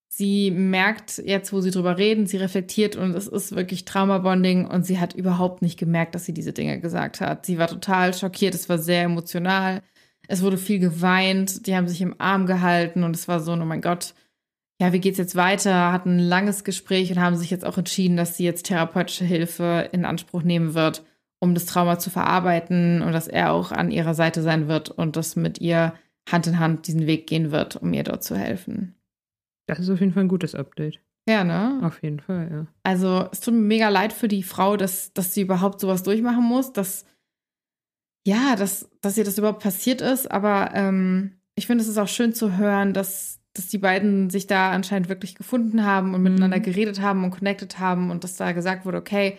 [0.10, 4.86] sie merkt jetzt, wo sie drüber reden, sie reflektiert und es ist wirklich Traumabonding und
[4.86, 7.46] sie hat überhaupt nicht gemerkt, dass sie diese Dinge gesagt hat.
[7.46, 9.82] Sie war total schockiert, es war sehr emotional.
[10.28, 13.58] Es wurde viel geweint, die haben sich im Arm gehalten und es war so, oh
[13.58, 14.14] mein Gott,
[14.80, 15.92] ja, wie geht's jetzt weiter?
[15.92, 19.90] Hatten ein langes Gespräch und haben sich jetzt auch entschieden, dass sie jetzt therapeutische Hilfe
[19.92, 21.04] in Anspruch nehmen wird,
[21.40, 25.16] um das Trauma zu verarbeiten und dass er auch an ihrer Seite sein wird und
[25.16, 25.94] das mit ihr
[26.30, 28.96] Hand in Hand diesen Weg gehen wird, um ihr dort zu helfen.
[29.66, 31.00] Das ist auf jeden Fall ein gutes Update.
[31.28, 31.82] Ja, ne?
[31.84, 32.68] Auf jeden Fall, ja.
[32.84, 36.44] Also, es tut mir mega leid für die Frau, dass, dass sie überhaupt sowas durchmachen
[36.44, 37.06] muss, dass,
[38.28, 40.30] ja, dass, dass ihr das überhaupt passiert ist.
[40.30, 44.48] Aber ähm, ich finde, es ist auch schön zu hören, dass, dass die beiden sich
[44.48, 46.32] da anscheinend wirklich gefunden haben und mhm.
[46.32, 49.38] miteinander geredet haben und connected haben und dass da gesagt wurde, okay,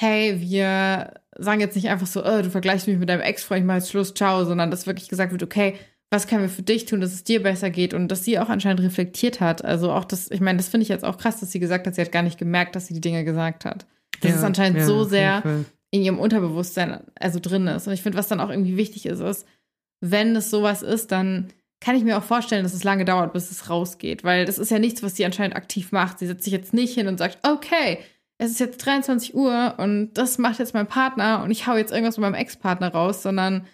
[0.00, 3.66] hey, wir sagen jetzt nicht einfach so, oh, du vergleichst mich mit deinem Ex-Freund, ich
[3.66, 5.74] mach jetzt Schluss, ciao, sondern dass wirklich gesagt wird, okay,
[6.10, 8.48] was können wir für dich tun, dass es dir besser geht und dass sie auch
[8.48, 9.62] anscheinend reflektiert hat.
[9.62, 11.94] Also auch das, ich meine, das finde ich jetzt auch krass, dass sie gesagt hat,
[11.94, 13.84] sie hat gar nicht gemerkt, dass sie die Dinge gesagt hat.
[14.22, 15.42] Das ja, ist anscheinend ja, so sehr
[15.94, 17.86] in ihrem Unterbewusstsein also drin ist.
[17.86, 19.46] Und ich finde, was dann auch irgendwie wichtig ist, ist,
[20.00, 23.52] wenn es sowas ist, dann kann ich mir auch vorstellen, dass es lange dauert, bis
[23.52, 26.18] es rausgeht, weil das ist ja nichts, was sie anscheinend aktiv macht.
[26.18, 27.98] Sie setzt sich jetzt nicht hin und sagt, okay,
[28.38, 31.92] es ist jetzt 23 Uhr und das macht jetzt mein Partner und ich hau jetzt
[31.92, 33.64] irgendwas mit meinem Ex-Partner raus, sondern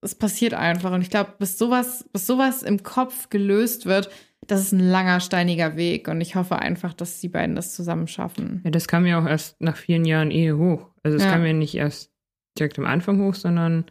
[0.00, 0.90] es passiert einfach.
[0.90, 4.10] Und ich glaube, bis sowas, bis sowas im Kopf gelöst wird,
[4.46, 6.08] das ist ein langer, steiniger Weg.
[6.08, 8.60] Und ich hoffe einfach, dass die beiden das zusammen schaffen.
[8.64, 10.90] Ja, das kam ja auch erst nach vielen Jahren Ehe hoch.
[11.02, 11.32] Also es ja.
[11.32, 12.10] kam ja nicht erst
[12.58, 13.84] direkt am Anfang hoch, sondern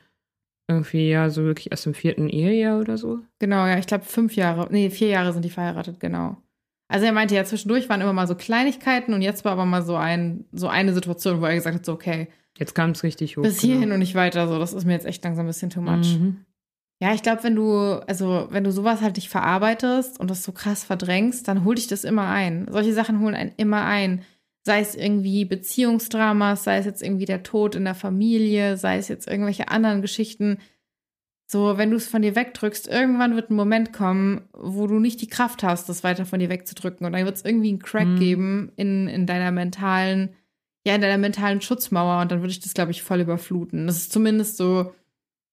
[0.68, 3.20] irgendwie ja so wirklich erst im vierten Ehejahr oder so.
[3.40, 6.38] Genau, ja, ich glaube fünf Jahre, nee, vier Jahre sind die verheiratet, genau.
[6.88, 9.84] Also er meinte ja, zwischendurch waren immer mal so Kleinigkeiten und jetzt war aber mal
[9.84, 13.38] so ein, so eine Situation, wo er gesagt hat, so, okay, Jetzt kam es richtig
[13.38, 13.44] hoch.
[13.44, 13.96] Bis hierhin genau.
[13.96, 14.48] und nicht weiter.
[14.48, 16.18] So, das ist mir jetzt echt langsam ein bisschen too much.
[16.18, 16.46] Mhm.
[17.02, 20.52] Ja, ich glaube, wenn du, also wenn du sowas halt nicht verarbeitest und das so
[20.54, 22.68] krass verdrängst, dann hol dich das immer ein.
[22.70, 24.24] Solche Sachen holen einen immer ein.
[24.64, 29.10] Sei es irgendwie Beziehungsdramas, sei es jetzt irgendwie der Tod in der Familie, sei es
[29.10, 30.58] jetzt irgendwelche anderen Geschichten.
[31.48, 35.22] So, wenn du es von dir wegdrückst, irgendwann wird ein Moment kommen, wo du nicht
[35.22, 37.06] die Kraft hast, das weiter von dir wegzudrücken.
[37.06, 38.20] Und dann wird es irgendwie einen Crack mhm.
[38.20, 40.34] geben in, in deiner mentalen
[40.88, 43.88] ja, in deiner mentalen Schutzmauer und dann würde ich das, glaube ich, voll überfluten.
[43.88, 44.94] Das ist zumindest so,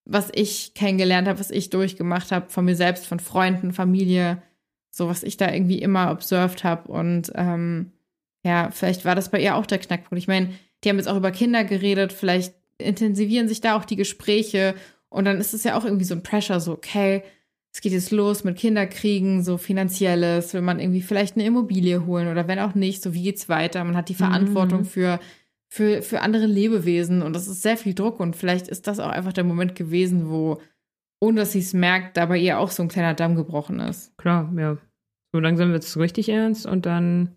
[0.05, 4.41] was ich kennengelernt habe, was ich durchgemacht habe, von mir selbst, von Freunden, Familie,
[4.89, 6.91] so was ich da irgendwie immer observed habe.
[6.91, 7.91] Und ähm,
[8.43, 10.21] ja, vielleicht war das bei ihr auch der Knackpunkt.
[10.21, 10.49] Ich meine,
[10.83, 14.75] die haben jetzt auch über Kinder geredet, vielleicht intensivieren sich da auch die Gespräche
[15.09, 17.23] und dann ist es ja auch irgendwie so ein Pressure, so, okay,
[17.71, 22.27] es geht jetzt los mit Kinderkriegen, so finanzielles, will man irgendwie vielleicht eine Immobilie holen
[22.27, 23.83] oder wenn auch nicht, so wie geht's weiter?
[23.83, 24.85] Man hat die Verantwortung mhm.
[24.85, 25.19] für,
[25.73, 29.09] für, für andere Lebewesen und das ist sehr viel Druck und vielleicht ist das auch
[29.09, 30.61] einfach der Moment gewesen, wo,
[31.19, 34.15] ohne dass sie es merkt, da bei ihr auch so ein kleiner Damm gebrochen ist.
[34.19, 34.77] Klar, ja.
[35.31, 37.31] So langsam wird es richtig ernst und dann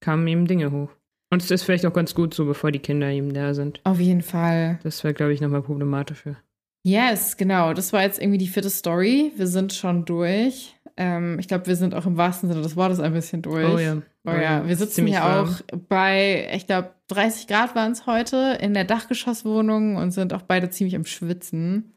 [0.00, 0.90] kamen eben Dinge hoch.
[1.30, 3.80] Und es ist vielleicht auch ganz gut so, bevor die Kinder eben da sind.
[3.84, 4.80] Auf jeden Fall.
[4.82, 6.36] Das wäre, glaube ich, nochmal problematischer.
[6.84, 7.72] Yes, genau.
[7.72, 9.30] Das war jetzt irgendwie die vierte Story.
[9.36, 10.74] Wir sind schon durch.
[10.96, 13.72] Ähm, ich glaube, wir sind auch im wahrsten Sinne des Wortes ein bisschen durch.
[13.72, 14.02] Oh ja.
[14.26, 14.66] Oh, ja.
[14.66, 15.48] Wir sitzen hier warm.
[15.48, 20.42] auch bei, ich glaube, 30 Grad waren es heute in der Dachgeschosswohnung und sind auch
[20.42, 21.96] beide ziemlich am Schwitzen.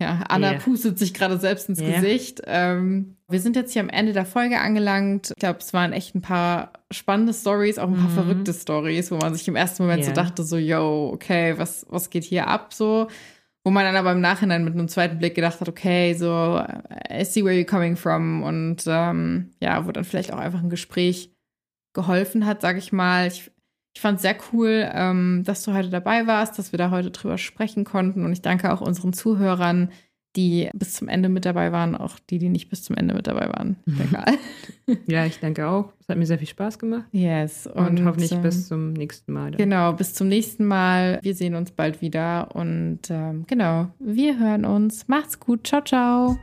[0.00, 0.60] Ja, Anna yeah.
[0.60, 2.00] pustet sich gerade selbst ins yeah.
[2.00, 2.42] Gesicht.
[2.46, 5.30] Ähm, wir sind jetzt hier am Ende der Folge angelangt.
[5.30, 8.14] Ich glaube, es waren echt ein paar spannende Stories, auch ein paar mhm.
[8.14, 10.10] verrückte Stories, wo man sich im ersten Moment yeah.
[10.10, 13.06] so dachte, so, yo, okay, was, was geht hier ab so?
[13.62, 16.60] Wo man dann aber im Nachhinein mit einem zweiten Blick gedacht hat, okay, so,
[17.10, 18.42] I see where you're coming from.
[18.42, 21.33] Und ähm, ja, wo dann vielleicht auch einfach ein Gespräch
[21.94, 23.26] geholfen hat, sag ich mal.
[23.26, 23.50] Ich,
[23.94, 27.10] ich fand es sehr cool, ähm, dass du heute dabei warst, dass wir da heute
[27.10, 28.24] drüber sprechen konnten.
[28.24, 29.90] Und ich danke auch unseren Zuhörern,
[30.36, 33.26] die bis zum Ende mit dabei waren, auch die, die nicht bis zum Ende mit
[33.26, 33.76] dabei waren.
[33.86, 34.36] Egal.
[35.06, 35.92] ja, ich denke auch.
[36.00, 37.04] Es hat mir sehr viel Spaß gemacht.
[37.12, 37.66] Yes.
[37.66, 39.52] Und, und hoffentlich ähm, bis zum nächsten Mal.
[39.52, 39.58] Dann.
[39.58, 41.20] Genau, bis zum nächsten Mal.
[41.22, 42.54] Wir sehen uns bald wieder.
[42.54, 45.06] Und ähm, genau, wir hören uns.
[45.08, 45.66] Macht's gut.
[45.66, 46.36] Ciao, ciao.